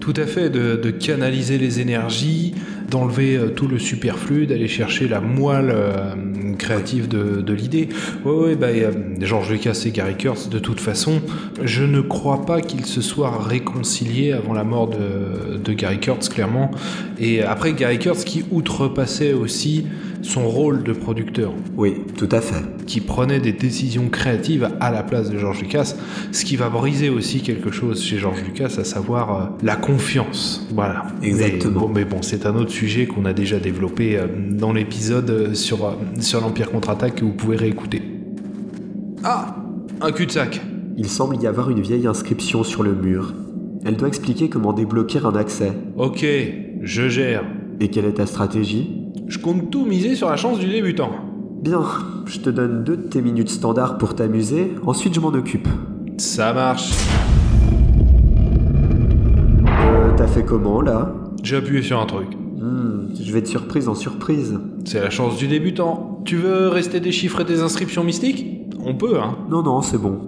[0.00, 2.54] Tout à fait, de, canaliser les énergies,
[2.90, 6.14] d'enlever euh, tout le superflu, d'aller chercher la moelle euh,
[6.58, 7.88] créative de, l'idée.
[8.24, 8.66] Oui, oui, bah,
[9.20, 11.22] Georges Lucas et Gary Kurtz, de toute façon,
[11.62, 16.72] je ne crois pas qu'ils se soient réconciliés avant la mort de Gary Kurtz, clairement.
[17.20, 19.86] Et après, Gary Kurtz qui outrepassait aussi
[20.22, 21.52] son rôle de producteur.
[21.76, 22.62] Oui, tout à fait.
[22.86, 25.94] Qui prenait des décisions créatives à la place de George Lucas,
[26.30, 30.66] ce qui va briser aussi quelque chose chez George Lucas, à savoir euh, la confiance.
[30.72, 31.06] Voilà.
[31.22, 31.80] Exactement.
[31.80, 35.30] Mais bon, mais bon c'est un autre sujet qu'on a déjà développé euh, dans l'épisode
[35.30, 38.02] euh, sur, sur l'Empire contre-attaque que vous pouvez réécouter.
[39.24, 39.56] Ah
[40.00, 40.60] Un cul-de-sac
[40.96, 43.34] Il semble y avoir une vieille inscription sur le mur.
[43.84, 45.72] Elle doit expliquer comment débloquer un accès.
[45.96, 46.24] Ok,
[46.80, 47.44] je gère.
[47.80, 49.01] Et quelle est ta stratégie?
[49.32, 51.10] Je compte tout miser sur la chance du débutant.
[51.62, 51.80] Bien,
[52.26, 55.68] je te donne deux de tes minutes standards pour t'amuser, ensuite je m'en occupe.
[56.18, 56.92] Ça marche.
[59.66, 61.14] Euh, t'as fait comment là?
[61.42, 62.28] J'ai appuyé sur un truc.
[62.58, 64.60] Hmm, je vais de surprise en surprise.
[64.84, 66.20] C'est la chance du débutant.
[66.26, 68.68] Tu veux rester déchiffrer tes inscriptions mystiques?
[68.84, 69.38] On peut, hein?
[69.48, 70.20] Non, non, c'est bon.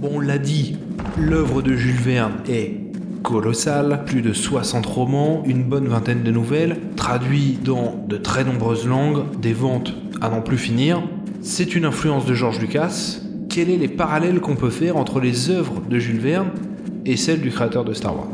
[0.00, 0.76] Bon, on l'a dit,
[1.18, 2.79] l'œuvre de Jules Verne est
[3.22, 8.86] colossale, plus de 60 romans, une bonne vingtaine de nouvelles, traduits dans de très nombreuses
[8.86, 11.02] langues, des ventes à n'en plus finir.
[11.40, 13.20] C'est une influence de George Lucas.
[13.48, 16.50] Quels sont les parallèles qu'on peut faire entre les œuvres de Jules Verne
[17.06, 18.28] et celles du créateur de Star Wars?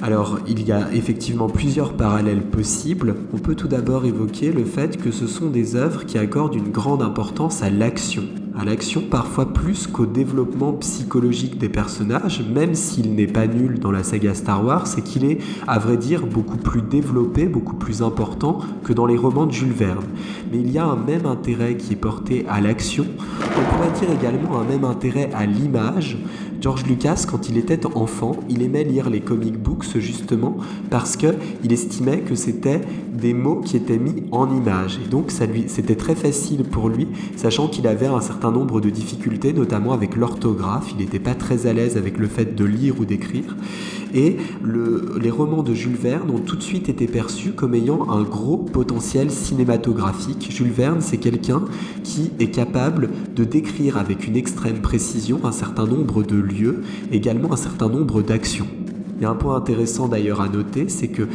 [0.00, 3.14] Alors, il y a effectivement plusieurs parallèles possibles.
[3.32, 6.70] On peut tout d'abord évoquer le fait que ce sont des œuvres qui accordent une
[6.70, 8.24] grande importance à l'action
[8.58, 13.90] à l'action parfois plus qu'au développement psychologique des personnages, même s'il n'est pas nul dans
[13.90, 18.02] la saga Star Wars, c'est qu'il est, à vrai dire, beaucoup plus développé, beaucoup plus
[18.02, 20.04] important que dans les romans de Jules Verne.
[20.50, 23.06] Mais il y a un même intérêt qui est porté à l'action,
[23.40, 26.18] on pourrait dire également un même intérêt à l'image.
[26.62, 30.58] George Lucas, quand il était enfant, il aimait lire les comic books justement
[30.90, 31.34] parce que
[31.64, 32.80] il estimait que c'était
[33.12, 35.00] des mots qui étaient mis en images.
[35.04, 39.52] Et donc, c'était très facile pour lui, sachant qu'il avait un certain nombre de difficultés,
[39.52, 40.86] notamment avec l'orthographe.
[40.92, 43.56] Il n'était pas très à l'aise avec le fait de lire ou d'écrire.
[44.14, 48.22] Et les romans de Jules Verne ont tout de suite été perçus comme ayant un
[48.22, 50.48] gros potentiel cinématographique.
[50.50, 51.62] Jules Verne, c'est quelqu'un
[52.04, 57.52] qui est capable de décrire avec une extrême précision un certain nombre de lieux, également
[57.52, 58.68] un certain nombre d'actions.
[59.22, 61.28] Il y a un point intéressant d'ailleurs à noter, c'est que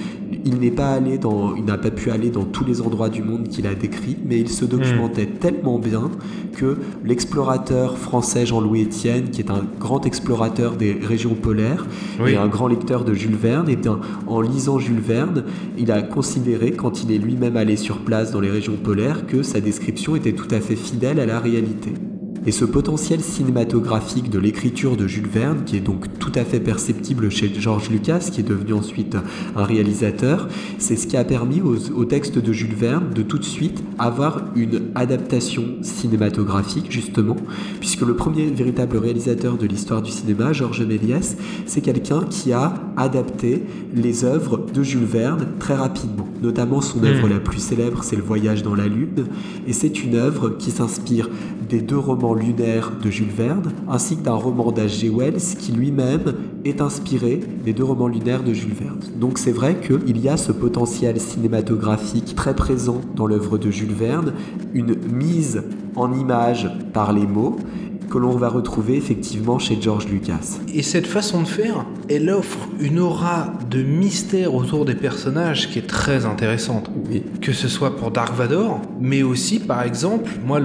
[0.44, 3.22] il n'est pas allé dans, il n'a pas pu aller dans tous les endroits du
[3.22, 5.40] monde qu'il a décrit, mais il se documentait hmm.
[5.40, 6.10] tellement bien
[6.56, 11.86] que l'explorateur français Jean-Louis Etienne, qui est un grand explorateur des régions polaires
[12.26, 15.44] et un grand lecteur de Jules Verne, et bien, en lisant Jules Verne,
[15.78, 19.44] il a considéré, quand il est lui-même allé sur place dans les régions polaires, que
[19.44, 21.94] sa description était tout à fait fidèle à la réalité.
[22.48, 26.62] Et ce potentiel cinématographique de l'écriture de Jules Verne, qui est donc tout à fait
[26.62, 29.18] perceptible chez George Lucas, qui est devenu ensuite
[29.58, 33.44] un réalisateur, c'est ce qui a permis au texte de Jules Verne de tout de
[33.44, 37.36] suite avoir une adaptation cinématographique, justement,
[37.82, 41.36] puisque le premier véritable réalisateur de l'histoire du cinéma, Georges Méliès,
[41.66, 43.62] c'est quelqu'un qui a adapté
[43.94, 46.30] les œuvres de Jules Verne très rapidement.
[46.42, 47.32] Notamment son œuvre hmm.
[47.32, 49.26] la plus célèbre, c'est Le Voyage dans la Lune,
[49.68, 51.30] et c'est une œuvre qui s'inspire
[51.70, 55.10] des deux romans lunaires de Jules Verne, ainsi que d'un roman d'H.G.
[55.10, 56.34] Wells qui lui-même
[56.66, 59.00] est inspiré des deux romans lunaires de Jules Verne.
[59.20, 63.94] Donc c'est vrai qu'il y a ce potentiel cinématographique très présent dans l'œuvre de Jules
[63.94, 64.34] Verne,
[64.74, 65.64] une mise
[65.96, 67.58] en image par les mots,
[68.10, 70.60] que l'on va retrouver effectivement chez George Lucas.
[70.74, 75.80] Et cette façon de faire, elle offre une aura de mystère autour des personnages qui
[75.80, 76.90] est très intéressante.
[77.42, 80.60] Que ce soit pour Dark Vador, mais aussi par exemple, moi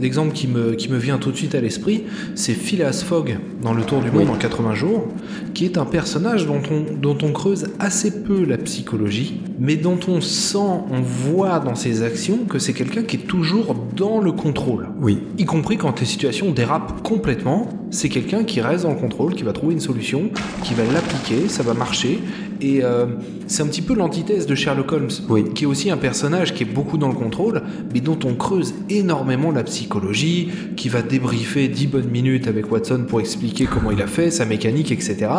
[0.00, 3.74] l'exemple qui, me, qui me vient tout de suite à l'esprit, c'est Phileas Fogg dans
[3.74, 5.08] Le Tour du Monde en 80 jours,
[5.54, 9.98] qui est un personnage dont on, dont on creuse assez peu la psychologie, mais dont
[10.08, 14.32] on sent, on voit dans ses actions que c'est quelqu'un qui est toujours dans le
[14.32, 14.88] contrôle.
[15.00, 15.18] Oui.
[15.38, 19.42] Y compris quand les situations dérapent complètement, c'est quelqu'un qui reste dans le contrôle, qui
[19.42, 20.30] va trouver une solution,
[20.62, 22.20] qui va l'appliquer, ça va marcher.
[22.60, 23.06] Et euh,
[23.46, 25.08] c'est un petit peu l'antithèse de Sherlock Holmes,
[25.54, 28.74] qui est aussi un personnage qui est beaucoup dans le contrôle, mais dont on creuse
[28.88, 34.02] énormément la psychologie, qui va débriefer 10 bonnes minutes avec Watson pour expliquer comment il
[34.02, 35.30] a fait, sa mécanique, etc.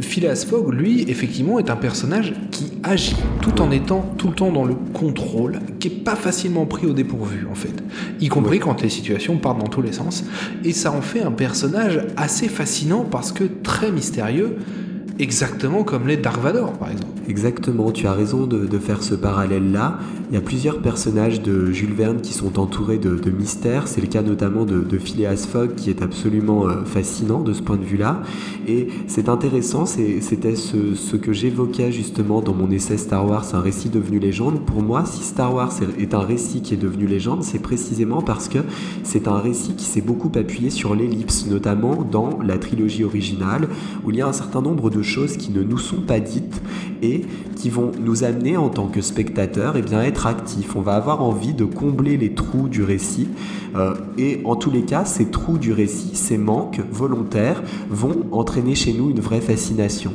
[0.00, 4.52] Phileas Fogg, lui, effectivement, est un personnage qui agit tout en étant tout le temps
[4.52, 7.82] dans le contrôle, qui est pas facilement pris au dépourvu, en fait.
[8.20, 10.24] Y compris quand les situations partent dans tous les sens.
[10.64, 14.58] Et ça en fait un personnage assez fascinant parce que très mystérieux,
[15.18, 17.21] exactement comme les Dark Vador, par exemple.
[17.32, 19.98] Exactement, tu as raison de, faire ce parallèle-là.
[20.28, 23.88] Il y a plusieurs personnages de Jules Verne qui sont entourés de, mystères.
[23.88, 27.78] C'est le cas notamment de, Phileas Fogg qui est absolument euh, fascinant de ce point
[27.78, 28.20] de vue-là.
[28.68, 33.88] Et c'est intéressant, c'était ce, que j'évoquais justement dans mon essai Star Wars, un récit
[33.88, 34.60] devenu légende.
[34.66, 38.48] Pour moi, si Star Wars est un récit qui est devenu légende, c'est précisément parce
[38.48, 38.58] que
[39.04, 43.68] c'est un récit qui s'est beaucoup appuyé sur l'ellipse, notamment dans la trilogie originale,
[44.04, 46.60] où il y a un certain nombre de choses qui ne nous sont pas dites
[47.02, 47.21] et
[47.56, 50.74] qui vont nous amener en tant que spectateurs et eh bien, à être actifs.
[50.76, 53.28] On va avoir envie de combler les trous du récit
[53.76, 58.74] euh, et en tous les cas, ces trous du récit, ces manques volontaires vont entraîner
[58.74, 60.12] chez nous une vraie fascination.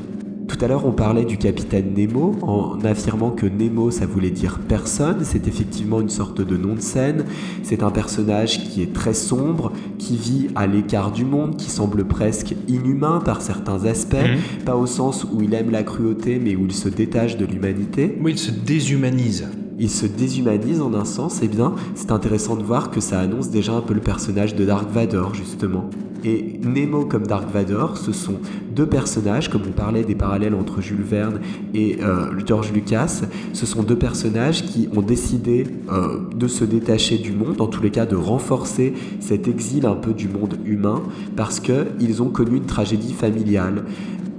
[0.57, 4.57] Tout à l'heure, on parlait du capitaine Nemo en affirmant que Nemo, ça voulait dire
[4.67, 5.19] personne.
[5.21, 7.25] C'est effectivement une sorte de nom de scène.
[7.61, 12.05] C'est un personnage qui est très sombre, qui vit à l'écart du monde, qui semble
[12.05, 14.15] presque inhumain par certains aspects.
[14.15, 14.63] Mhm.
[14.65, 18.17] Pas au sens où il aime la cruauté, mais où il se détache de l'humanité.
[18.19, 19.47] Oui, il se déshumanise.
[19.79, 23.49] Il se déshumanise en un sens, eh bien, c'est intéressant de voir que ça annonce
[23.49, 25.89] déjà un peu le personnage de Dark Vador, justement.
[26.23, 28.39] Et Nemo comme Dark Vador, ce sont
[28.75, 31.39] deux personnages, comme on parlait des parallèles entre Jules Verne
[31.73, 33.21] et euh, George Lucas,
[33.53, 37.81] ce sont deux personnages qui ont décidé euh, de se détacher du monde, en tous
[37.81, 41.03] les cas de renforcer cet exil un peu du monde humain,
[41.35, 43.83] parce qu'ils ont connu une tragédie familiale.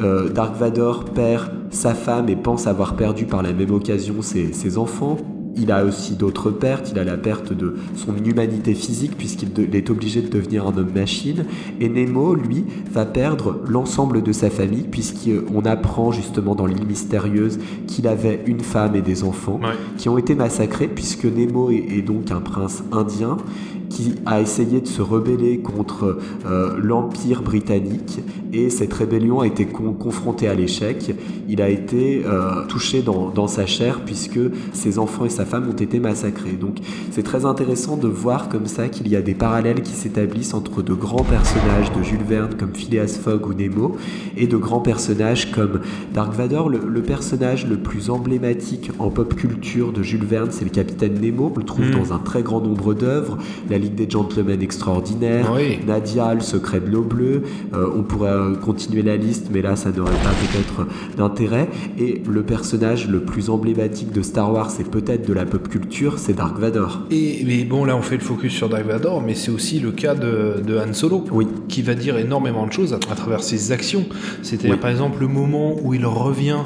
[0.00, 4.78] Euh, Dark Vador perd sa femme et pense avoir perdu par la même occasion ses
[4.78, 5.18] enfants.
[5.60, 9.90] Il a aussi d'autres pertes, il a la perte de son humanité physique puisqu'il est
[9.90, 11.46] obligé de devenir un homme machine.
[11.80, 17.58] Et Nemo, lui, va perdre l'ensemble de sa famille puisqu'on apprend justement dans l'île mystérieuse
[17.88, 19.58] qu'il avait une femme et des enfants
[19.96, 23.36] qui ont été massacrés puisque Nemo est donc un prince indien
[23.88, 28.20] qui a essayé de se rebeller contre euh, l'Empire britannique
[28.52, 31.14] et cette rébellion a été confrontée à l'échec.
[31.48, 34.40] Il a été euh, touché dans, dans, sa chair puisque
[34.72, 36.52] ses enfants et sa femme ont été massacrés.
[36.52, 36.78] Donc
[37.10, 40.82] c'est très intéressant de voir comme ça qu'il y a des parallèles qui s'établissent entre
[40.82, 43.96] de grands personnages de Jules Verne comme Phileas Fogg ou Nemo
[44.36, 45.80] et de grands personnages comme
[46.12, 46.68] Dark Vador.
[46.68, 51.52] Le, personnage le plus emblématique en pop culture de Jules Verne, c'est le capitaine Nemo.
[51.54, 51.92] On le trouve mm.
[51.92, 53.38] dans un très grand nombre d'œuvres.
[53.70, 55.50] La Ligue des Gentlemen extraordinaires,
[55.86, 57.42] Nadia, le secret de l'eau bleue.
[57.72, 61.68] Euh, on pourrait euh, continuer la liste, mais là, ça n'aurait pas peut-être d'intérêt.
[61.98, 66.18] Et le personnage le plus emblématique de Star Wars et peut-être de la pop culture,
[66.18, 67.02] c'est Dark Vador.
[67.10, 69.92] Et mais bon, là, on fait le focus sur Dark Vador, mais c'est aussi le
[69.92, 71.46] cas de, de, Han Solo, oui.
[71.68, 74.06] qui va dire énormément de choses à, travers ses actions.
[74.42, 76.58] C'est-à-dire, par exemple, le moment où il revient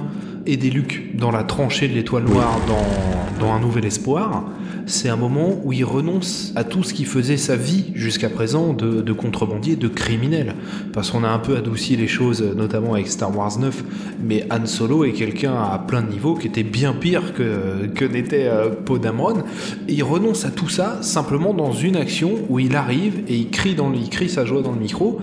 [0.46, 4.44] aider Luke dans la tranchée de l'étoile noire dans, dans Un Nouvel Espoir
[4.93, 8.74] c'est un moment où il renonce à tout ce qui faisait sa vie jusqu'à présent
[8.74, 10.55] de, contrebandier, de criminel.
[10.93, 13.84] Parce qu'on a un peu adouci les choses, notamment avec Star Wars 9,
[14.22, 18.05] mais Han Solo est quelqu'un à plein de niveaux qui était bien pire que, que
[18.05, 18.68] n'était euh,
[19.03, 19.45] Dameron.
[19.88, 23.74] il renonce à tout ça simplement dans une action où il arrive et il crie,
[23.74, 25.20] dans, il crie sa joie dans le micro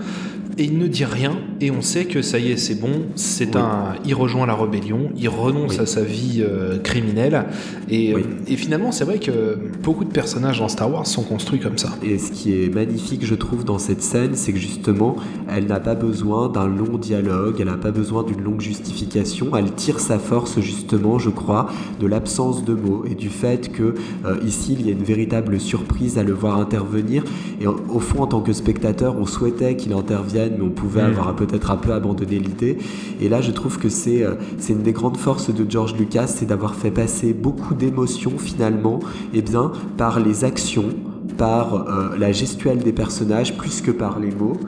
[0.58, 3.56] et il ne dit rien et on sait que ça y est c'est bon c'est
[3.56, 7.46] un il rejoint la rébellion il renonce à sa vie euh, criminelle
[7.88, 11.60] et, euh, et finalement c'est vrai que beaucoup de personnages dans Star Wars sont construits
[11.60, 11.90] comme ça.
[12.02, 15.16] Et ce qui est magnifique je trouve dans cette scène c'est que justement
[15.48, 19.72] elle n'a pas besoin d'un long dialogue elle n'a pas besoin d'une longue justification elle
[19.72, 21.68] tire sa force justement je crois
[22.00, 23.94] de l'absence de mots et du fait que
[24.24, 27.24] euh, ici il y a une véritable surprise à le voir intervenir.
[27.60, 31.06] Et au fond en tant que spectateur on souhaitait qu'il intervienne mais on pouvait mm.
[31.06, 32.78] avoir peut-être un peu abandonné l'idée.
[33.20, 36.26] Et là, je trouve que c'est euh, c'est une des grandes forces de George Lucas,
[36.26, 39.00] c'est d'avoir fait passer beaucoup d'émotions finalement,
[39.32, 40.90] et eh bien, par les actions,
[41.36, 44.58] par euh, la gestuelle des personnages, plus que par les mots.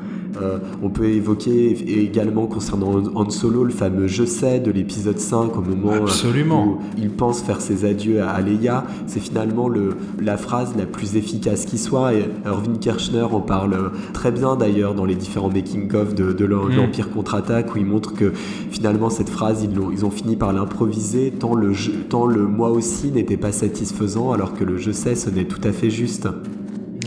[0.41, 5.57] Euh, on peut évoquer également concernant Han Solo le fameux Je sais de l'épisode 5
[5.57, 8.85] au moment où il pense faire ses adieux à Leia.
[9.07, 12.15] C'est finalement le, la phrase la plus efficace qui soit.
[12.15, 16.77] Et Irving Kirchner en parle très bien d'ailleurs dans les différents making-of de, de mm.
[16.77, 18.33] l'Empire contre-attaque où il montre que
[18.71, 21.73] finalement cette phrase ils, ont, ils ont fini par l'improviser tant le,
[22.09, 25.61] tant le moi aussi n'était pas satisfaisant alors que le je sais ce n'est tout
[25.65, 26.29] à fait juste.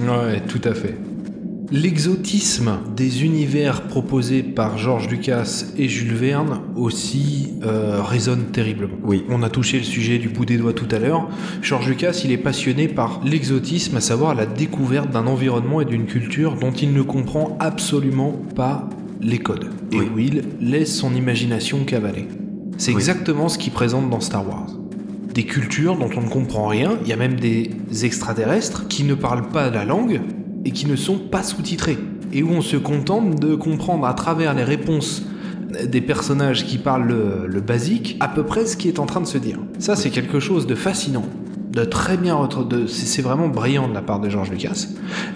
[0.01, 0.97] Ouais, tout à fait.
[1.71, 8.97] L'exotisme des univers proposés par George Lucas et Jules Verne aussi euh, résonne terriblement.
[9.03, 9.23] Oui.
[9.29, 11.27] On a touché le sujet du bout des doigts tout à l'heure.
[11.63, 16.05] George Lucas, il est passionné par l'exotisme, à savoir la découverte d'un environnement et d'une
[16.05, 18.87] culture dont il ne comprend absolument pas
[19.21, 19.69] les codes.
[19.91, 22.27] Et où il laisse son imagination cavaler.
[22.77, 24.69] C'est exactement ce qu'il présente dans Star Wars
[25.33, 27.69] des cultures dont on ne comprend rien, il y a même des
[28.03, 30.21] extraterrestres qui ne parlent pas la langue,
[30.65, 31.97] et qui ne sont pas sous-titrés,
[32.33, 35.23] et où on se contente de comprendre à travers les réponses
[35.83, 39.27] des personnages qui parlent le, basique à peu près ce qui est en train de
[39.27, 39.59] se dire.
[39.79, 41.25] Ça, c'est quelque chose de fascinant
[41.75, 42.47] de très bien
[42.87, 44.87] c'est vraiment brillant de la part de George Lucas.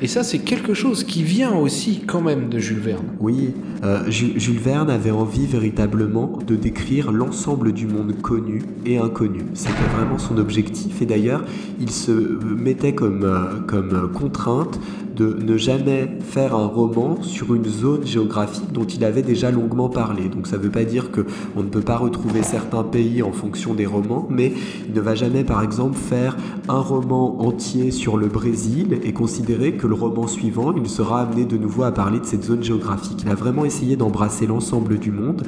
[0.01, 3.07] Et ça c'est quelque chose qui vient aussi quand même de Jules Verne.
[3.19, 3.53] Oui
[3.83, 9.41] euh, Jules Verne avait envie véritablement de décrire l'ensemble du monde connu et inconnu.
[9.53, 11.01] C'était vraiment son objectif.
[11.01, 11.43] Et d'ailleurs
[11.79, 14.79] il se mettait comme, euh, comme contrainte
[15.19, 19.89] de ne jamais faire un roman sur une zone géographique dont il avait déjà longuement
[19.89, 20.29] parlé.
[20.29, 23.73] Donc ça ne veut pas dire qu'on ne peut pas retrouver certains pays en fonction
[23.73, 24.53] des romans, mais
[24.87, 26.37] il ne va jamais par exemple faire
[26.69, 31.43] un roman entier sur le Brésil et considérer que le roman suivant, il sera amené
[31.43, 33.21] de nouveau à parler de cette zone géographique.
[33.23, 35.43] Il a vraiment essayé d'embrasser l'ensemble du monde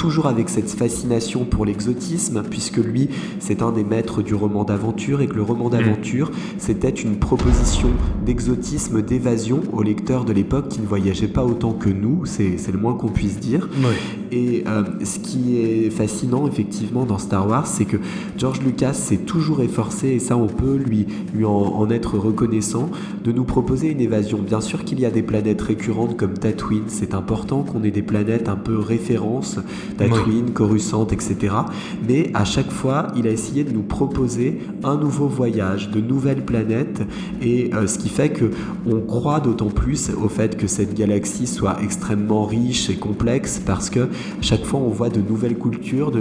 [0.00, 5.20] toujours avec cette fascination pour l'exotisme, puisque lui, c'est un des maîtres du roman d'aventure,
[5.20, 5.72] et que le roman mm.
[5.72, 7.90] d'aventure, c'était une proposition
[8.24, 12.78] d'exotisme, d'évasion aux lecteurs de l'époque qui ne voyageaient pas autant que nous, c'est le
[12.78, 13.68] moins qu'on puisse dire.
[14.30, 17.96] Et euh, ce qui est fascinant, effectivement, dans Star Wars, c'est que
[18.38, 22.88] George Lucas s'est toujours efforcé, et ça, on peut lui, lui en, en être reconnaissant,
[23.24, 24.38] de nous proposer une évasion.
[24.38, 28.02] Bien sûr qu'il y a des planètes récurrentes comme Tatooine, c'est important qu'on ait des
[28.02, 29.58] planètes un peu références,
[29.98, 31.54] Tatooine, Coruscant, etc.
[32.08, 36.44] Mais à chaque fois, il a essayé de nous proposer un nouveau voyage, de nouvelles
[36.44, 37.02] planètes,
[37.42, 38.50] et euh, ce qui fait que
[38.86, 43.90] on croit d'autant plus au fait que cette galaxie soit extrêmement riche et complexe, parce
[43.90, 44.08] que
[44.40, 46.12] chaque fois on voit de nouvelles cultures,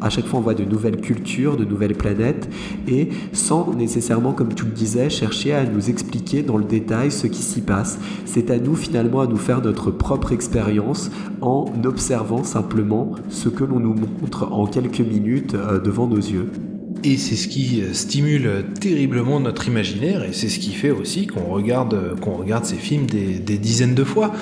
[0.00, 2.48] à chaque fois on voit de nouvelles cultures, de nouvelles planètes,
[2.88, 7.26] et sans nécessairement, comme tu le disais, chercher à nous expliquer dans le détail ce
[7.26, 7.98] qui s'y passe.
[8.24, 13.64] C'est à nous finalement à nous faire notre propre expérience en observant simplement ce que
[13.64, 16.50] l'on nous montre en quelques minutes euh, devant nos yeux.
[17.04, 21.26] Et c'est ce qui euh, stimule terriblement notre imaginaire et c'est ce qui fait aussi
[21.26, 24.32] qu'on regarde, qu'on regarde ces films des, dizaines de fois.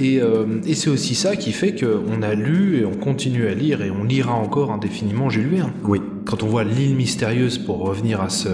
[0.00, 3.54] Et, euh, et c'est aussi ça qui fait qu'on a lu et on continue à
[3.54, 5.72] lire et on lira encore indéfiniment Jules Verne.
[5.84, 6.00] Oui.
[6.24, 8.48] Quand on voit l'île mystérieuse pour revenir à, ce,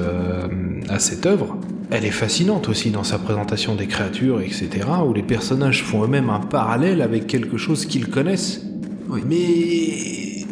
[0.89, 1.57] à cette œuvre,
[1.91, 4.69] elle est fascinante aussi dans sa présentation des créatures, etc.,
[5.07, 8.63] où les personnages font eux-mêmes un parallèle avec quelque chose qu'ils connaissent.
[9.09, 9.23] Oui.
[9.27, 10.45] Mais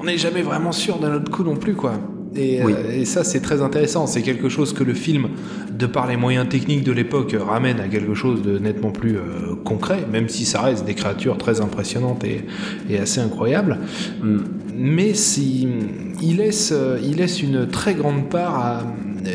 [0.00, 1.94] on n'est jamais vraiment sûr d'un autre coup non plus, quoi.
[2.38, 4.06] Euh, et, ça, c'est très intéressant.
[4.06, 5.28] C'est quelque chose que le film,
[5.70, 9.54] de par les moyens techniques de l'époque, ramène à quelque chose de nettement plus euh,
[9.64, 13.78] concret, même si ça reste des créatures très impressionnantes et, assez incroyables.
[14.22, 14.38] Mm.
[14.74, 15.68] Mais si,
[16.22, 18.84] il, laisse, euh, il laisse une très grande part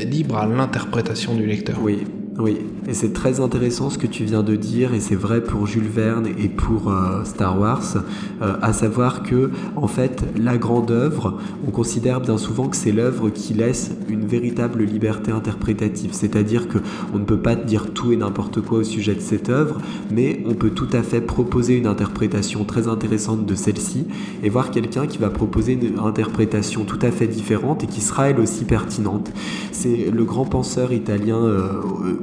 [0.10, 1.78] libre à l'interprétation du lecteur.
[1.82, 2.00] Oui,
[2.40, 2.58] oui,
[2.88, 5.88] et c'est très intéressant ce que tu viens de dire, et c'est vrai pour Jules
[5.88, 7.98] Verne et pour euh, Star Wars,
[8.42, 12.92] euh, à savoir que, en fait, la grande œuvre, on considère bien souvent que c'est
[12.92, 16.80] l'œuvre qui laisse une véritable liberté interprétative, c'est-à-dire que
[17.14, 19.78] on ne peut pas dire tout et n'importe quoi au sujet de cette œuvre,
[20.10, 24.08] mais on peut tout à fait proposer une interprétation très intéressante de celle-ci,
[24.42, 28.32] et voir quelqu'un qui va proposer une interprétation tout à fait différente et qui sera
[28.32, 29.32] elle aussi pertinente.
[29.72, 31.70] C'est le grand penseur italien euh,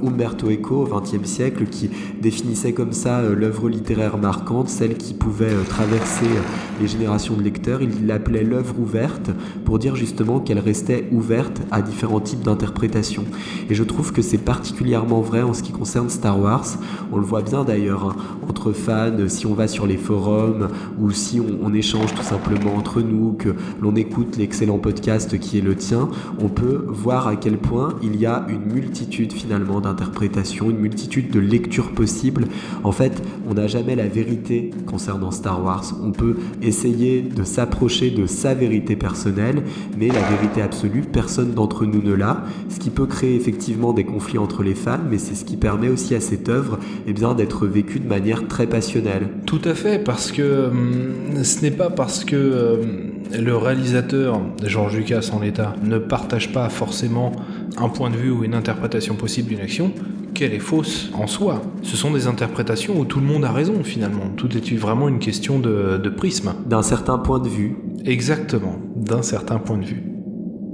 [0.02, 1.90] Umberto Eco au XXe siècle qui
[2.20, 6.40] définissait comme ça euh, l'œuvre littéraire marquante, celle qui pouvait euh, traverser euh,
[6.80, 7.82] les générations de lecteurs.
[7.82, 9.30] Il l'appelait l'œuvre ouverte
[9.64, 13.24] pour dire justement qu'elle restait ouverte à différents types d'interprétations.
[13.68, 16.66] Et je trouve que c'est particulièrement vrai en ce qui concerne Star Wars.
[17.12, 18.16] On le voit bien d'ailleurs hein,
[18.48, 22.74] entre fans, si on va sur les forums ou si on, on échange tout simplement
[22.76, 27.36] entre nous, que l'on écoute l'excellent podcast qui est le tien, on peut voir à
[27.36, 32.46] quel point il y a une multitude finalement interprétation, une multitude de lectures possibles.
[32.84, 35.84] En fait, on n'a jamais la vérité concernant Star Wars.
[36.02, 39.62] On peut essayer de s'approcher de sa vérité personnelle,
[39.98, 42.44] mais la vérité absolue, personne d'entre nous ne l'a.
[42.68, 45.88] Ce qui peut créer effectivement des conflits entre les fans, mais c'est ce qui permet
[45.88, 49.28] aussi à cette œuvre eh d'être vécue de manière très passionnelle.
[49.46, 54.96] Tout à fait, parce que hum, ce n'est pas parce que hum, le réalisateur, Georges
[54.96, 57.32] Lucas en l'état, ne partage pas forcément
[57.76, 59.92] un point de vue ou une interprétation possible d'une action,
[60.34, 61.62] qu'elle est fausse en soi.
[61.82, 64.30] Ce sont des interprétations où tout le monde a raison finalement.
[64.36, 66.54] Tout est vraiment une question de, de prisme.
[66.66, 67.76] D'un certain point de vue.
[68.04, 70.02] Exactement, d'un certain point de vue.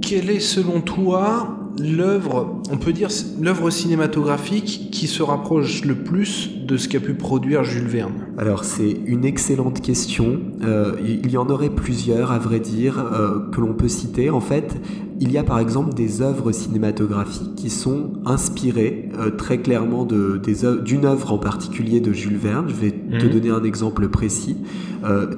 [0.01, 6.65] Quelle est selon toi l'œuvre, on peut dire l'œuvre cinématographique qui se rapproche le plus
[6.65, 8.27] de ce qu'a pu produire Jules Verne?
[8.37, 10.39] Alors c'est une excellente question.
[10.63, 14.29] Euh, il y en aurait plusieurs à vrai dire euh, que l'on peut citer.
[14.29, 14.75] En fait,
[15.19, 21.05] il y a par exemple des œuvres cinématographiques qui sont inspirées euh, très clairement d'une
[21.05, 22.65] œuvre en particulier de Jules Verne.
[22.69, 23.31] Je vais te mhm.
[23.31, 24.57] donner un exemple précis.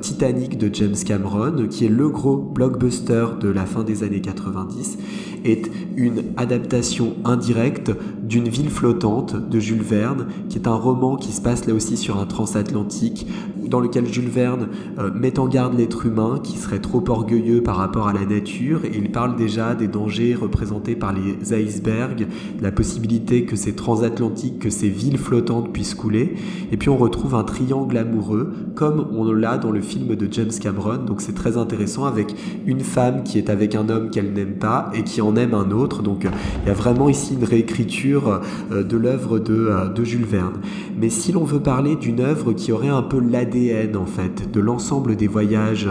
[0.02, 4.98] Titanic de James Cameron, qui est le gros blockbuster de la fin des années 90,
[5.46, 7.92] est une adaptation indirecte
[8.24, 11.98] d'une ville flottante de Jules Verne, qui est un roman qui se passe là aussi
[11.98, 13.28] sur un transatlantique,
[13.68, 17.78] dans lequel Jules Verne euh, met en garde l'être humain qui serait trop orgueilleux par
[17.78, 22.28] rapport à la nature, et il parle déjà des dangers représentés par les icebergs,
[22.62, 26.36] la possibilité que ces transatlantiques, que ces villes flottantes puissent couler,
[26.72, 30.52] et puis on retrouve un triangle amoureux, comme on l'a dans le film de James
[30.62, 34.56] Cameron, donc c'est très intéressant, avec une femme qui est avec un homme qu'elle n'aime
[34.56, 36.28] pas, et qui en aime un autre, donc
[36.64, 38.42] il y a vraiment ici une réécriture lecture
[38.72, 40.62] de l'œuvre de, de, Jules Verne.
[41.00, 44.60] Mais si l'on veut parler d'une œuvre qui aurait un peu l'ADN en fait de
[44.60, 45.90] l'ensemble des voyages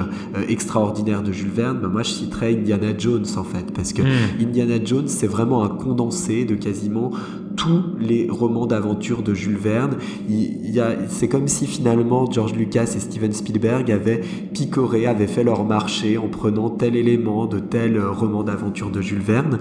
[0.49, 4.41] extraordinaires de Jules Verne, ben moi je citerais Indiana Jones en fait, parce que hmm.
[4.43, 7.11] Indiana Jones c'est vraiment un condensé de quasiment
[7.59, 9.97] tous les romans d'aventure de Jules Verne.
[10.29, 14.21] Il, c'est comme si finalement George Lucas et Steven Spielberg avaient
[14.53, 19.19] picoré, avaient fait leur marché en prenant tel élément de tel roman d'aventure de Jules
[19.19, 19.59] Verne.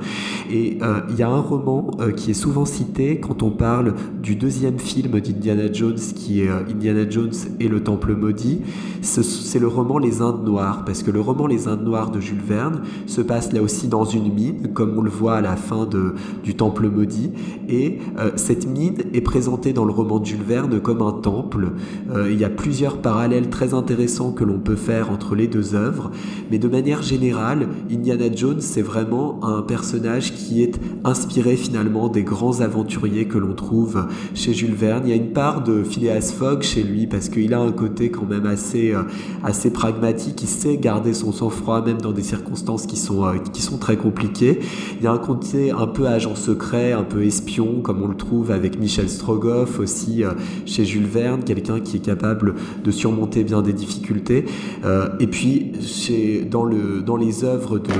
[0.51, 3.95] Et euh, il y a un roman euh, qui est souvent cité quand on parle
[4.21, 8.61] du deuxième film d'Indiana Jones, qui est euh, Indiana Jones et le Temple maudit.
[9.01, 12.41] C'est le roman Les Indes Noires, parce que le roman Les Indes Noires de Jules
[12.45, 15.85] Verne se passe là aussi dans une mine, comme on le voit à la fin
[15.85, 17.31] de, du Temple maudit.
[17.69, 21.69] Et euh, cette mine est présentée dans le roman de Jules Verne comme un temple.
[22.11, 25.75] Euh, il y a plusieurs parallèles très intéressants que l'on peut faire entre les deux
[25.75, 26.11] œuvres,
[26.51, 32.23] mais de manière générale, Indiana Jones, c'est vraiment un personnage qui est inspiré finalement des
[32.23, 35.03] grands aventuriers que l'on trouve chez Jules Verne.
[35.05, 38.11] Il y a une part de Phileas Fogg chez lui parce qu'il a un côté
[38.11, 39.03] quand même assez, euh,
[39.43, 43.23] assez pragmatique, il sait garder son sang-froid même dans des circonstances qui sont,
[43.53, 44.59] qui sont très compliquées.
[44.99, 48.15] Il y a un côté un peu agent secret, un peu espion, comme on le
[48.15, 50.31] trouve avec Michel Strogoff aussi euh,
[50.65, 54.45] chez Jules Verne, quelqu'un qui est capable de surmonter bien des difficultés.
[54.85, 55.71] Euh, et puis,
[56.49, 57.91] dans, le, dans les œuvres de,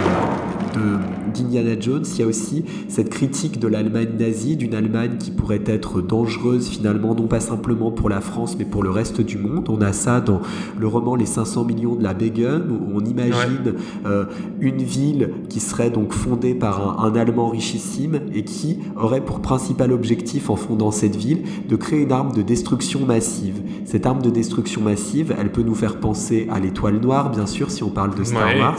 [1.33, 5.63] d'Indiana Jones, il y a aussi cette critique de l'Allemagne nazie, d'une Allemagne qui pourrait
[5.65, 9.67] être dangereuse finalement, non pas simplement pour la France, mais pour le reste du monde.
[9.69, 10.41] On a ça dans
[10.77, 13.75] le roman Les 500 millions de la Begum, où on imagine
[14.05, 14.25] euh,
[14.59, 19.41] une ville qui serait donc fondée par un, un Allemand richissime et qui aurait pour
[19.41, 23.61] principal objectif en fondant cette ville, de créer une arme de destruction massive.
[23.85, 27.71] Cette arme de destruction massive, elle peut nous faire penser à l'étoile noire, bien sûr,
[27.71, 28.77] si on parle de Star Wars,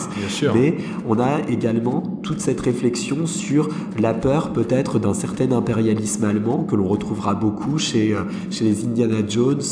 [0.54, 0.76] mais
[1.08, 3.68] on a également toute cette réflexion sur
[3.98, 8.84] la peur peut-être d'un certain impérialisme allemand que l'on retrouvera beaucoup chez, euh, chez les
[8.84, 9.62] Indiana Jones,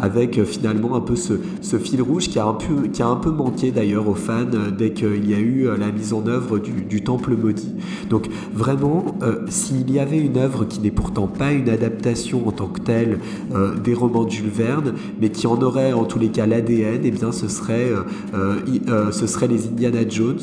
[0.00, 3.06] avec euh, finalement un peu ce, ce, fil rouge qui a un peu, qui a
[3.06, 6.26] un peu manqué d'ailleurs aux fans euh, dès qu'il y a eu la mise en
[6.26, 7.74] œuvre du, du Temple maudit.
[8.08, 9.16] Donc vraiment,
[9.48, 13.18] s'il y avait une œuvre qui n'est pourtant pas une adaptation en tant que telle
[13.54, 17.00] euh, des romans de Jules Verne, mais qui en aurait en tous les cas l'ADN,
[17.02, 17.90] eh bien ce serait,
[18.34, 18.54] euh,
[18.88, 20.38] euh, ce serait les Indiana Jones.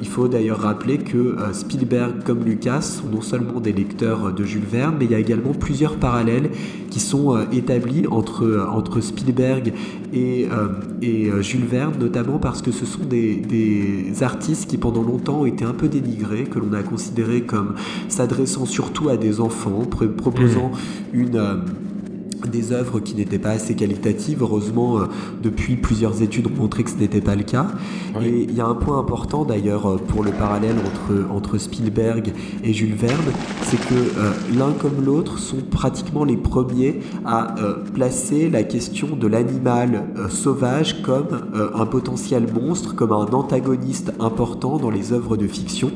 [0.00, 4.66] il faut d'ailleurs rappeler que Spielberg comme Lucas sont non seulement des lecteurs de Jules
[4.70, 6.50] Verne, mais il y a également plusieurs parallèles
[6.90, 9.72] qui sont établis entre, entre Spielberg
[10.12, 10.48] et,
[11.02, 15.46] et Jules Verne, notamment parce que ce sont des, des artistes qui pendant longtemps ont
[15.46, 17.74] été un peu dénigrés, que l'on a considéré comme
[18.08, 19.82] s'adressant surtout à des enfants,
[20.16, 21.20] proposant hmm.
[21.20, 21.56] une euh,
[22.48, 24.38] des œuvres qui n'étaient pas assez qualitatives.
[24.42, 25.04] Heureusement, euh,
[25.42, 27.66] depuis plusieurs études ont montré que ce n'était pas le cas.
[28.22, 32.32] Et il y a un point important d'ailleurs euh, pour le parallèle entre, entre Spielberg
[32.62, 33.32] et Jules Verne,
[33.62, 37.54] c'est que euh, l'un comme l'autre sont pratiquement les premiers à
[37.94, 41.42] placer la question de l'animal sauvage comme
[41.74, 45.90] un potentiel monstre, comme un antagoniste important dans les œuvres de fiction.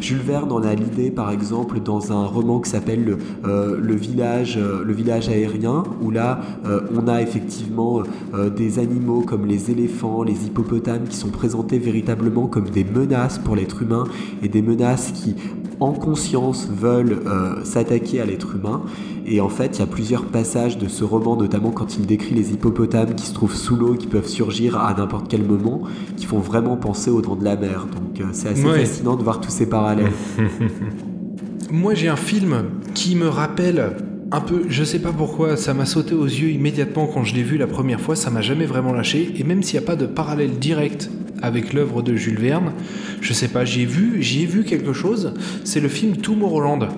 [0.00, 4.58] Jules Verne en a l'idée par exemple dans un roman qui s'appelle le, le, village,
[4.58, 8.02] le village aérien où là, euh, on a effectivement
[8.34, 13.38] euh, des animaux comme les éléphants, les hippopotames qui sont présentés véritablement comme des menaces
[13.38, 14.04] pour l'être humain
[14.42, 15.34] et des menaces qui,
[15.80, 18.82] en conscience, veulent euh, s'attaquer à l'être humain.
[19.26, 22.34] Et en fait, il y a plusieurs passages de ce roman, notamment quand il décrit
[22.34, 25.82] les hippopotames qui se trouvent sous l'eau, qui peuvent surgir à n'importe quel moment,
[26.16, 27.86] qui font vraiment penser aux dents de la mer.
[27.94, 30.12] Donc c'est assez fascinant de voir tous ces parallèles.
[31.70, 32.64] Moi, j'ai un film
[32.94, 33.96] qui me rappelle
[34.30, 37.42] un peu, je sais pas pourquoi, ça m'a sauté aux yeux immédiatement quand je l'ai
[37.42, 39.96] vu la première fois, ça m'a jamais vraiment lâché, et même s'il n'y a pas
[39.96, 41.10] de parallèle direct
[41.40, 42.72] avec l'œuvre de Jules Verne,
[43.20, 46.88] je sais pas, j'ai vu, j'y ai vu quelque chose, c'est le film Tomorrowland.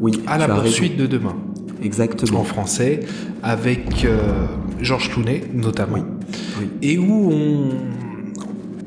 [0.00, 1.34] Oui, à la poursuite de demain.
[1.82, 2.40] Exactement.
[2.40, 3.00] En français,
[3.42, 4.46] avec euh,
[4.80, 6.04] Georges Clooney notamment.
[6.82, 7.70] Et où on,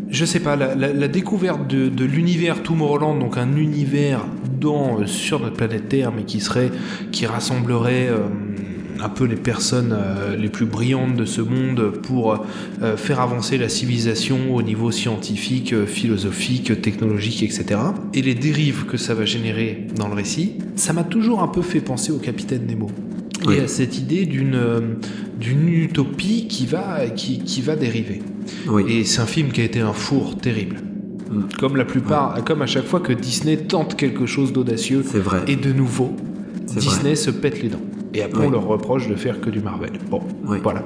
[0.10, 4.26] je sais pas, la, découverte de, l'univers Tomorrowland, donc un univers
[4.66, 6.72] euh, sur notre planète Terre, mais qui serait,
[7.12, 8.20] qui rassemblerait euh,
[9.00, 12.46] un peu les personnes euh, les plus brillantes de ce monde pour
[12.98, 17.80] faire avancer la civilisation au niveau scientifique, philosophique, technologique, etc.
[18.14, 21.62] Et les dérives que ça va générer dans le récit, ça m'a toujours un peu
[21.62, 22.90] fait penser au Capitaine Nemo.
[23.52, 24.60] Et à cette idée d'une
[25.40, 28.22] d'une utopie qui va, qui, qui va dériver.
[28.88, 30.78] Et c'est un film qui a été un four terrible.
[31.32, 31.42] Mm.
[31.60, 35.04] Comme la plupart, comme à chaque fois que Disney tente quelque chose d'audacieux
[35.48, 36.16] et de nouveau,
[36.68, 37.82] Disney se pète les dents.
[38.14, 39.92] Et après, on leur reproche de faire que du Marvel.
[40.10, 40.84] Bon, voilà.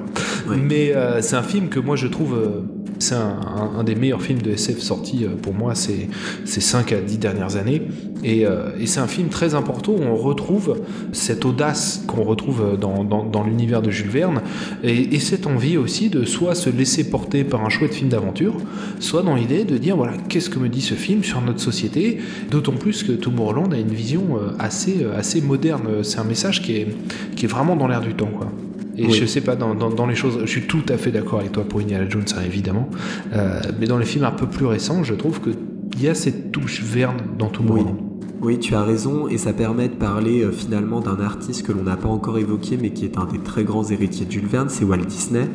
[0.48, 2.62] Mais euh, c'est un film que moi je trouve euh,
[2.98, 6.08] C'est un, des meilleurs films de SF sortis euh, pour moi ces,
[6.44, 7.82] ces 5 à 10 dernières années.
[8.24, 10.80] Et, euh, et c'est un film très important où on retrouve
[11.12, 14.40] cette audace qu'on retrouve dans, dans, l'univers de Jules Verne
[14.82, 18.54] et, et, cette envie aussi de soit se laisser porter par un chouette film d'aventure,
[18.98, 22.18] soit dans l'idée de dire voilà, qu'est-ce que me dit ce film sur notre société?
[22.50, 26.02] D'autant plus que Tomorrowland a une vision assez, assez moderne.
[26.02, 26.88] C'est un message qui est,
[27.36, 28.30] qui est vraiment dans l'air du temps.
[28.34, 28.50] Quoi.
[28.98, 29.12] Et oui.
[29.12, 31.52] je sais pas, dans, dans, dans, les choses, je suis tout à fait d'accord avec
[31.52, 32.88] toi pour Indiana Jones, hein, évidemment.
[33.34, 36.52] Euh, mais dans les films un peu plus récents, je trouve qu'il y a cette
[36.52, 37.84] touche verne dans tout le oui.
[37.84, 37.96] monde.
[38.42, 41.84] Oui, tu as raison, et ça permet de parler euh, finalement d'un artiste que l'on
[41.84, 44.68] n'a pas encore évoqué, mais qui est un des très grands héritiers de Jules Verne,
[44.68, 45.48] c'est Walt Disney.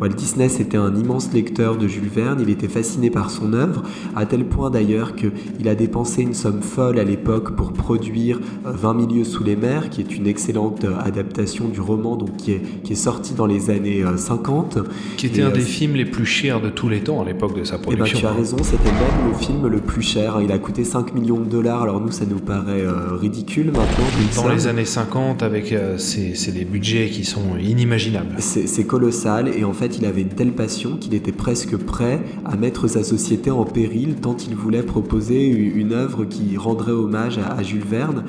[0.00, 3.82] Walt Disney, c'était un immense lecteur de Jules Verne, il était fasciné par son œuvre,
[4.16, 8.94] à tel point d'ailleurs qu'il a dépensé une somme folle à l'époque pour produire 20
[8.94, 12.62] milieux sous les mers, qui est une excellente euh, adaptation du roman donc, qui, est,
[12.82, 14.78] qui est sorti dans les années 50.
[15.16, 17.24] Qui était et un euh, des films les plus chers de tous les temps à
[17.24, 18.04] l'époque de sa production.
[18.06, 20.40] Eh ben, tu as raison, c'était même le film le plus cher.
[20.42, 24.42] Il a coûté 5 millions de dollars, alors nous, ça nous paraît euh, ridicule maintenant.
[24.42, 28.36] Dans les années 50, avec euh, c'est des budgets qui sont inimaginables.
[28.38, 32.56] C'est colossal, et en fait, il avait une telle passion qu'il était presque prêt à
[32.56, 37.54] mettre sa société en péril tant il voulait proposer une œuvre qui rendrait hommage à,
[37.54, 38.24] à Jules Verne.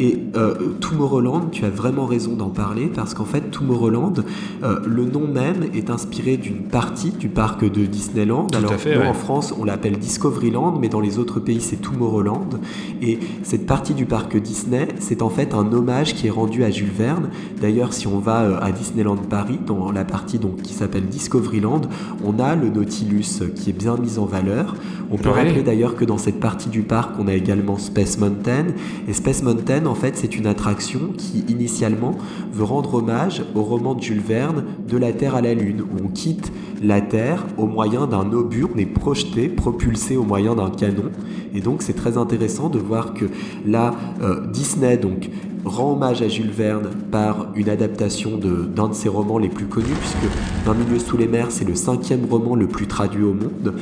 [0.00, 4.14] Et euh, Tomorrowland, tu as vraiment raison d'en parler parce qu'en fait, Tomorrowland,
[4.62, 8.46] euh, le nom même est inspiré d'une partie du parc de Disneyland.
[8.46, 9.06] Tout Alors, à fait, nous, ouais.
[9.06, 12.60] en France, on l'appelle Discoveryland, mais dans les autres pays, c'est Tomorrowland.
[13.00, 16.70] Et cette partie du parc Disney, c'est en fait un hommage qui est rendu à
[16.70, 17.30] Jules Verne.
[17.60, 21.82] D'ailleurs, si on va euh, à Disneyland Paris, dans la partie donc, qui s'appelle Discoveryland,
[22.24, 24.74] on a le Nautilus qui est bien mis en valeur.
[25.10, 25.44] On peut Ouais.
[25.44, 28.66] rappeler d'ailleurs que dans cette partie du parc, on a également Space Mountain.
[29.08, 32.16] Et Space Mountain, en fait, c'est une attraction qui, initialement,
[32.52, 36.04] veut rendre hommage au roman de Jules Verne de la Terre à la Lune, où
[36.04, 40.70] on quitte la Terre au moyen d'un obus, on est projeté, propulsé au moyen d'un
[40.70, 41.10] canon.
[41.54, 43.26] Et donc, c'est très intéressant de voir que
[43.66, 45.30] là, euh, Disney, donc,
[45.64, 49.66] rend hommage à Jules Verne par une adaptation de- d'un de, ses romans les plus
[49.66, 50.32] connus, puisque
[50.64, 53.74] D'un milieu sous les mers, c'est le cinquième roman le plus traduit au monde.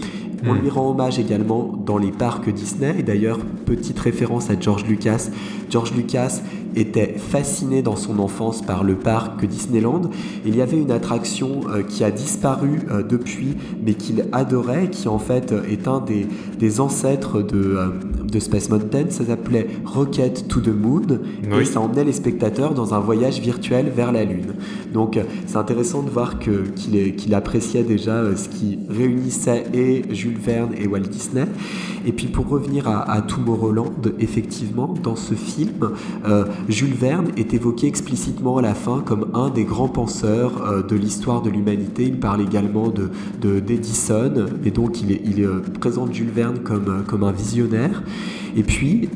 [0.47, 0.59] On Mm.
[0.63, 2.95] lui rend hommage également dans les parcs Disney.
[2.99, 5.29] Et d'ailleurs, petite référence à George Lucas.
[5.69, 6.41] George Lucas
[6.75, 10.03] était fasciné dans son enfance par le parc Disneyland.
[10.47, 15.09] Il y avait une attraction euh, qui a disparu euh, depuis, mais qu'il adorait, qui
[15.09, 16.27] en fait est un des,
[16.59, 17.89] des ancêtres de, euh,
[18.31, 19.07] de Space Mountain.
[19.11, 21.03] Ça s'appelait Rocket to the Moon.
[21.61, 24.55] Et ça emmenait les spectateurs dans un voyage virtuel vers la Lune.
[24.93, 30.39] Donc euh, c'est intéressant de voir qu'il appréciait déjà euh, ce qui réunissait et Jules
[30.39, 31.47] Verne et Walt Disney.
[32.07, 35.91] Et puis pour revenir à, à Tomorrowland, effectivement, dans ce film,
[36.27, 40.97] euh, Jules Verne est évoqué explicitement à la fin comme un des grands penseurs de
[40.97, 42.05] l'histoire de l'humanité.
[42.05, 43.11] Il parle également de
[43.41, 45.11] de- d'Edison, et donc il,
[45.81, 48.03] présente Jules Verne comme, comme un visionnaire.
[48.57, 49.09] Et puis,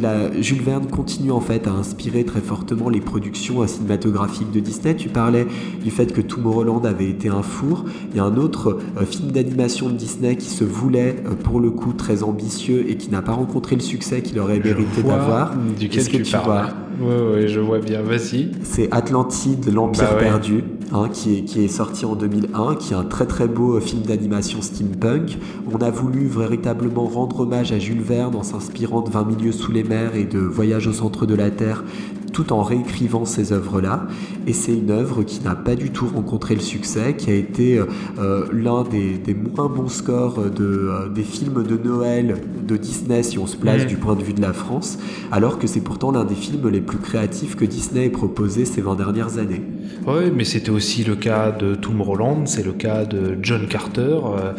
[0.00, 4.94] la- Jules Verne continue en fait à inspirer très fortement les productions cinématographiques de Disney.
[4.96, 5.46] Tu parlais
[5.82, 7.84] du fait que Tomorrowland avait été un four.
[8.10, 11.60] Il y a un autre euh, film d'animation de Disney qui se voulait euh, pour
[11.60, 15.52] le coup très ambitieux et qui n'a pas rencontré le succès qu'il aurait mérité d'avoir.
[15.78, 16.68] Duquel Est-ce que tu, tu parles vois?
[17.02, 18.02] Ouais, ouais, je vois bien.
[18.02, 18.50] Vas-y.
[18.62, 20.20] C'est Atlantide, l'Empire Bah ouais.
[20.22, 23.76] perdu, hein, qui, est, qui est sorti en 2001, qui est un très très beau
[23.76, 25.38] euh, film d'animation steampunk.
[25.72, 29.72] On a voulu véritablement rendre hommage à Jules Verne en s'inspirant de 20 milieux sous
[29.72, 31.82] les mers et de Voyage au centre de la Terre,
[32.32, 34.06] tout en réécrivant ces œuvres-là.
[34.46, 37.78] Et c'est une œuvre qui n'a pas du tout rencontré le succès, qui a été
[37.78, 37.84] euh,
[38.18, 42.36] euh, l'un des, des moins bons scores de, euh, des films de Noël
[42.66, 43.86] de Disney, si on se place Mhm.
[43.88, 44.98] du point de vue de la France,
[45.30, 48.80] alors que c'est pourtant l'un des films les plus créatifs que Disney ait proposé ces
[48.80, 49.62] 20 dernières années.
[50.06, 54.52] Ouais, mais c'était aussi le cas de Tomorrowland, c'est le cas de John Carter, euh,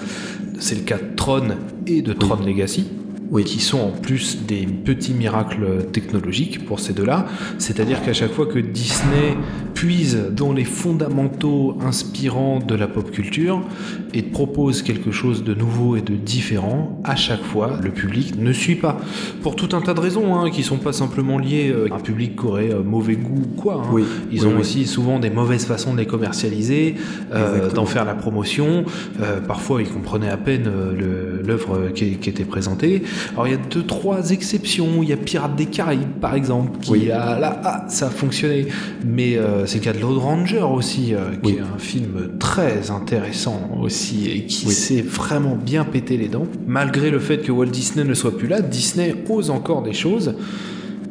[0.59, 1.49] c'est le cas de Tron
[1.87, 2.87] et de Tron Legacy.
[3.31, 3.43] Oui.
[3.43, 7.25] qui sont en plus des petits miracles technologiques pour ces deux-là.
[7.57, 9.35] C'est-à-dire qu'à chaque fois que Disney
[9.73, 13.61] puise dans les fondamentaux inspirants de la pop culture
[14.13, 18.53] et propose quelque chose de nouveau et de différent, à chaque fois, le public ne
[18.53, 18.97] suit pas.
[19.41, 21.99] Pour tout un tas de raisons, hein, qui sont pas simplement liées euh, à un
[21.99, 23.83] public qui aurait euh, mauvais goût ou quoi.
[23.85, 23.89] hein.
[23.91, 24.61] Oui, Ils oui, ont oui.
[24.61, 26.95] aussi souvent des mauvaises façons de les commercialiser,
[27.33, 28.85] euh, d'en faire la promotion.
[29.21, 30.69] Euh, parfois, ils comprenaient à peine
[31.45, 33.03] l'œuvre qui, qui était présentée.
[33.33, 35.01] Alors, il y a deux, trois exceptions.
[35.01, 37.11] Il y a Pirates des Caraïbes, par exemple, qui Oui.
[37.11, 38.67] a là, ah, ça a fonctionné.
[39.05, 41.57] Mais euh, c'est le cas de Lord Ranger aussi, euh, qui Oui.
[41.57, 44.73] est un film très intéressant aussi et qui Oui.
[44.73, 46.47] s'est vraiment bien pété les dents.
[46.67, 50.35] Malgré le fait que Walt Disney ne soit plus là, Disney ose encore des choses.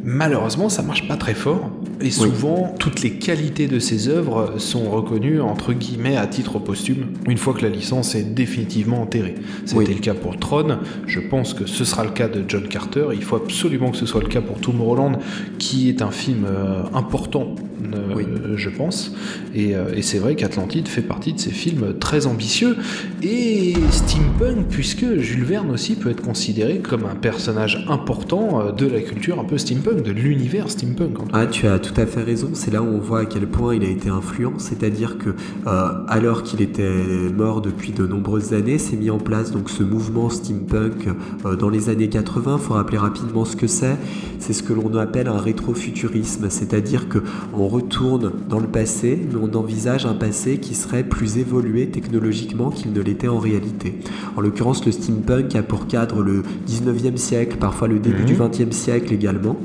[0.04, 1.70] Malheureusement, ça marche pas très fort.
[2.02, 7.06] Et souvent toutes les qualités de ses œuvres sont reconnues entre guillemets à titre posthume
[7.28, 9.34] une fois que la licence est définitivement enterrée.
[9.64, 9.94] C'était Oui.
[9.94, 13.22] le cas pour Tron, je pense que ce sera le cas de John Carter, il
[13.22, 15.18] faut absolument que ce soit le cas pour Tomorrowland
[15.58, 17.54] qui est un film euh, important
[17.94, 18.24] euh, Oui.
[18.56, 19.12] je pense
[19.54, 22.76] et, euh, et c'est vrai qu'Atlantide fait partie de ces films très ambitieux
[23.22, 28.86] et steampunk puisque Jules Verne aussi peut être considéré comme un personnage important euh, de
[28.86, 31.18] la culture un peu steampunk, de l'univers steampunk.
[31.18, 31.38] en tout cas.
[31.38, 32.50] Ah, tu as tout à fait raison.
[32.54, 34.58] C'est là où on voit à quel point il a été influent.
[34.58, 35.30] C'est-à-dire que,
[36.08, 36.90] alors qu'il était
[37.34, 41.08] mort depuis de nombreuses années, s'est mis en place donc ce mouvement steampunk
[41.58, 42.58] dans les années 80.
[42.58, 43.96] Faut rappeler rapidement ce que c'est.
[44.38, 46.50] C'est ce que l'on appelle un rétrofuturisme.
[46.50, 47.18] C'est-à-dire que
[47.52, 52.70] on retourne dans le passé, mais on envisage un passé qui serait plus évolué technologiquement
[52.70, 53.94] qu'il ne l'était en réalité.
[54.36, 58.26] En l'occurrence, le steampunk a pour cadre le 19e siècle, parfois le début Mhm.
[58.26, 59.56] du 20e siècle également.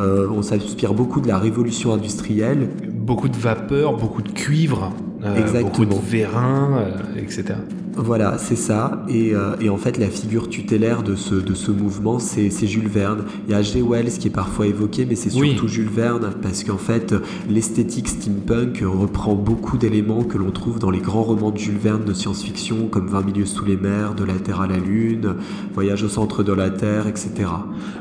[0.00, 2.68] Euh, on s'inspire beaucoup de la révolution industrielle.
[2.92, 4.92] Beaucoup de vapeur, beaucoup de cuivre,
[5.24, 7.54] euh, beaucoup de vérin, euh, etc.
[7.96, 9.04] Voilà, c'est ça.
[9.08, 12.88] Et, euh, et en fait, la figure tutélaire de ce, de ce mouvement, c'est Jules
[12.88, 13.24] Verne.
[13.48, 13.82] Il y a H.G.
[13.82, 15.50] Wells qui est parfois évoqué, mais c'est Oui.
[15.52, 17.14] surtout Jules Verne, parce qu'en fait,
[17.48, 22.04] l'esthétique steampunk reprend beaucoup d'éléments que l'on trouve dans les grands romans de Jules Verne
[22.04, 25.34] de science-fiction, comme 20 milieux sous les mers, De la Terre à la Lune,
[25.74, 27.30] Voyage au centre de la Terre, etc.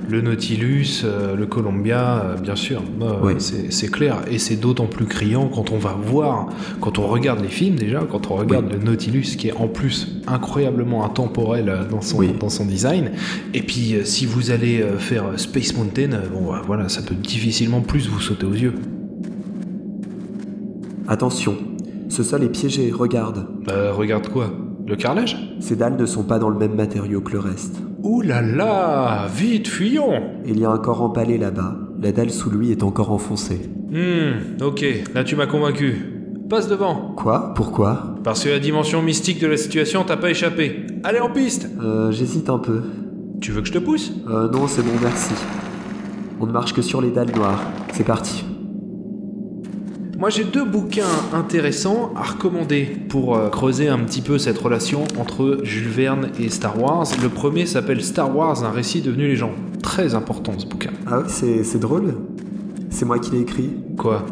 [0.09, 2.81] Le Nautilus, euh, le Columbia, euh, bien sûr,
[3.23, 3.35] Ouais.
[3.37, 4.17] c'est c'est clair.
[4.29, 6.47] Et c'est d'autant plus criant quand on va voir,
[6.81, 9.84] quand on regarde les films déjà, quand on regarde le Nautilus qui est en plus
[10.27, 12.29] incroyablement intemporel dans son, Oui.
[12.39, 13.11] dans son design.
[13.53, 17.01] Et puis euh, si vous allez euh, faire euh, Space Mountain, bon bah, voilà, ça
[17.01, 18.73] peut difficilement plus vous sauter aux yeux.
[21.07, 21.55] Attention,
[22.09, 23.47] ce sol est piégé, regarde.
[23.69, 24.51] Euh, regarde quoi?
[24.87, 25.37] Le carrelage?
[25.59, 27.75] Ces dalles ne sont pas dans le même matériau que le reste.
[28.03, 31.75] Ouh là là Vite, fuyons Il y a un corps empalé là-bas.
[32.01, 33.61] La dalle sous lui est encore enfoncée.
[33.91, 36.14] Hmm, ok, là tu m'as convaincu.
[36.49, 37.53] Passe devant Quoi?
[37.55, 38.15] Pourquoi?
[38.23, 40.85] Parce que la dimension mystique de la situation t'a pas échappé.
[41.03, 42.81] Allez en piste Euh, j'hésite un peu.
[43.41, 44.13] Tu veux que je te pousse?
[44.29, 45.33] Euh, non, c'est bon, merci.
[46.39, 47.61] On ne marche que sur les dalles noires.
[47.93, 48.45] C'est parti.
[50.17, 51.03] Moi j'ai deux bouquins
[51.33, 56.49] intéressants à recommander pour euh, creuser un petit peu cette relation entre Jules Verne et
[56.49, 57.05] Star Wars.
[57.21, 59.51] Le premier s'appelle Star Wars, un récit devenu légende.
[59.83, 60.91] Très important ce bouquin.
[61.05, 62.15] Ah oui, c'est, c'est drôle.
[62.89, 63.71] C'est moi qui l'ai écrit.
[63.97, 64.25] Quoi?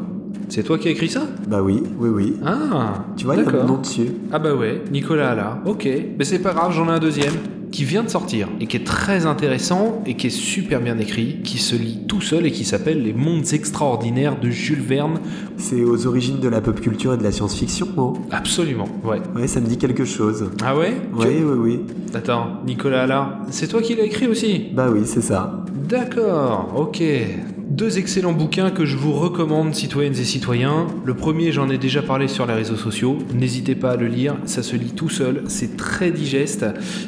[0.56, 2.36] C'est toi qui as écrit ça Bah oui, oui, oui.
[2.46, 3.66] Ah Tu vois, il y a d'accord.
[3.68, 4.10] nom dessus.
[4.32, 5.64] Ah bah ouais, Nicolas Alla.
[5.66, 7.34] Ok, mais c'est pas grave, j'en ai un deuxième
[7.72, 11.42] qui vient de sortir et qui est très intéressant et qui est super bien écrit,
[11.44, 15.22] qui se lit tout seul et qui s'appelle Les Mondes extraordinaires de Jules Verne.
[15.58, 18.14] C'est aux origines de la pop culture et de la science-fiction, non?
[18.30, 19.22] Absolument, ouais.
[19.36, 20.52] Ouais, ça me dit quelque chose.
[20.64, 20.94] Ah ouais?
[21.16, 21.80] Oui, oui, oui.
[22.14, 24.68] Attends, Nicolas Alla, c'est toi qui l'as écrit aussi?
[24.72, 25.66] Bah oui, c'est ça.
[25.90, 27.02] D'accord, ok.
[27.74, 30.86] Deux excellents bouquins que je vous recommande, citoyennes et citoyens.
[31.06, 33.18] Le premier, j'en ai déjà parlé sur les réseaux sociaux.
[33.34, 36.68] N'hésitez pas à le lire, ça se lit tout seul, c'est très digeste.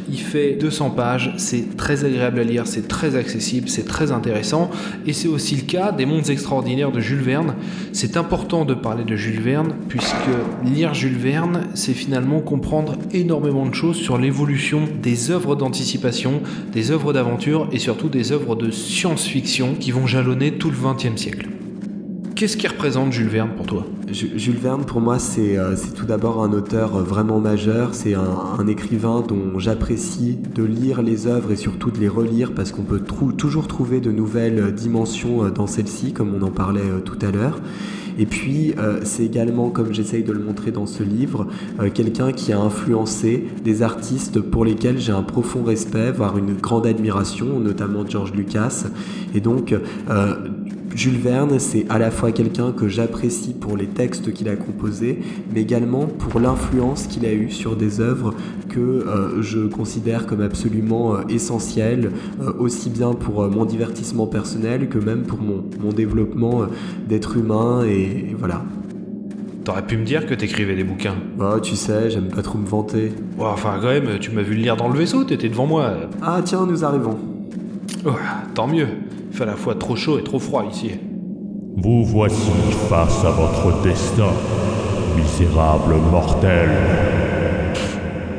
[0.09, 4.71] Il fait 200 pages, c'est très agréable à lire, c'est très accessible, c'est très intéressant.
[5.05, 7.53] Et c'est aussi le cas des mondes extraordinaires de Jules Verne.
[7.93, 10.15] C'est important de parler de Jules Verne, puisque
[10.63, 16.41] lire Jules Verne, c'est finalement comprendre énormément de choses sur l'évolution des œuvres d'anticipation,
[16.73, 21.19] des œuvres d'aventure et surtout des œuvres de science-fiction qui vont jalonner tout le XXe
[21.21, 21.47] siècle.
[22.35, 23.85] Qu'est-ce qui représente Jules Verne pour toi?
[24.11, 27.93] Ju- Jules Verne, pour moi, c'est euh, tout d'abord un auteur euh, vraiment majeur.
[27.93, 32.71] C'est un, écrivain dont j'apprécie de lire les œuvres et surtout de les relire parce
[32.73, 37.17] qu'on peut toujours trouver de nouvelles euh, dimensions dans celle-ci, comme on en parlait tout
[37.21, 37.59] à l'heure.
[38.17, 41.47] Et puis, euh, c'est également, comme j'essaye de le montrer dans ce livre,
[41.79, 46.53] euh, quelqu'un qui a influencé des artistes pour lesquels j'ai un profond respect, voire une
[46.53, 48.85] grande admiration, notamment George Lucas.
[49.33, 49.73] Et donc,
[50.09, 50.35] euh,
[50.95, 55.19] Jules Verne, c'est à la fois quelqu'un que j'apprécie pour les textes qu'il a composés,
[55.53, 58.33] mais également pour l'influence qu'il a eue sur des œuvres
[58.69, 62.11] que euh, je considère comme absolument euh, essentielles,
[62.41, 66.61] euh, aussi bien pour mon divertissement personnel que même pour mon, mon développement
[67.09, 68.63] d'être humain, et, et voilà.
[69.65, 71.15] T'aurais pu me dire que t'écrivais des bouquins.
[71.37, 73.11] Bah, tu sais, j'aime pas trop me vanter.
[73.37, 75.91] Ouais, enfin, quand même, tu m'as vu le lire dans le vaisseau, t'étais devant moi.
[76.21, 77.17] Ah, tiens, nous arrivons.
[78.05, 78.11] Oh,
[78.53, 78.87] tant mieux.
[79.35, 80.91] Il fait à la fois trop chaud et trop froid ici.
[81.75, 82.53] Vous voici
[82.89, 84.29] face à votre destin,
[85.13, 86.69] misérable mortel.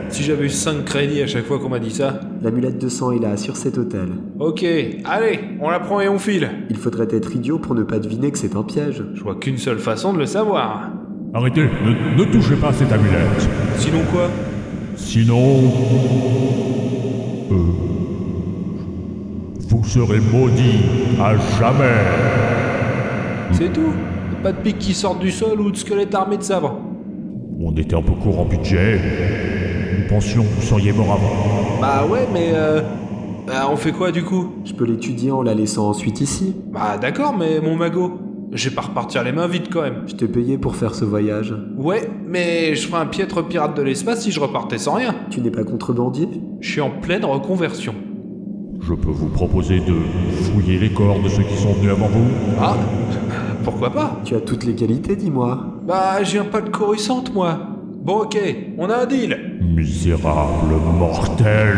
[0.09, 2.21] Si j'avais eu 5 crédits à chaque fois qu'on m'a dit ça.
[2.41, 4.09] L'amulette de sang est là, sur cet hôtel.
[4.39, 4.65] Ok,
[5.05, 6.49] allez, on la prend et on file.
[6.71, 9.05] Il faudrait être idiot pour ne pas deviner que c'est un piège.
[9.13, 10.93] Je vois qu'une seule façon de le savoir.
[11.35, 13.51] Arrêtez, ne, ne touchez pas à cette amulette.
[13.77, 14.31] Sinon quoi?
[14.97, 16.76] Sinon...
[19.87, 20.81] serez maudit
[21.21, 21.85] à jamais.
[23.53, 23.93] C'est tout
[24.43, 26.79] Pas de pics qui sortent du sol ou de squelettes armés de sabres
[27.61, 29.01] On était un peu court en budget.
[29.99, 31.81] Nous pensions que vous seriez mort avant.
[31.81, 32.83] Bah ouais, mais euh,
[33.47, 34.53] bah, on fait quoi du coup?
[34.65, 36.55] Je peux l'étudier en la laissant ensuite ici.
[36.73, 38.21] Bah d'accord, mais mon magot,
[38.53, 40.03] je vais pas repartir les mains vides quand même.
[40.07, 41.55] Je t'ai payé pour faire ce voyage.
[41.79, 45.15] Ouais, mais je ferais un piètre pirate de l'espace si je repartais sans rien.
[45.31, 46.29] Tu n'es pas contrebandier?
[46.61, 47.95] Je suis en pleine reconversion.
[48.81, 49.95] Je peux vous proposer de
[50.45, 52.27] fouiller les corps de ceux qui sont venus avant vous.
[52.61, 52.77] Ah
[53.65, 54.21] Pourquoi pas?
[54.25, 55.59] Tu as toutes les qualités, dis-moi.
[55.87, 57.59] Bah, je viens pas de Coruscant, moi.
[58.03, 58.39] Bon, ok,
[58.79, 59.59] on a un deal.
[59.63, 61.77] Misérable mortel.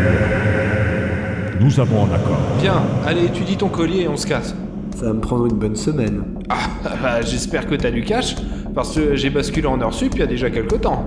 [1.61, 2.39] Nous avons un accord.
[2.61, 4.55] Bien, allez, étudie ton collier et on se casse.
[4.97, 6.23] Ça va me prendre une bonne semaine.
[6.51, 6.57] Ah,
[7.03, 8.37] bah, j'espère que t'as du cash,
[8.75, 11.05] parce que j'ai basculé en heure sup il y a déjà quelque temps.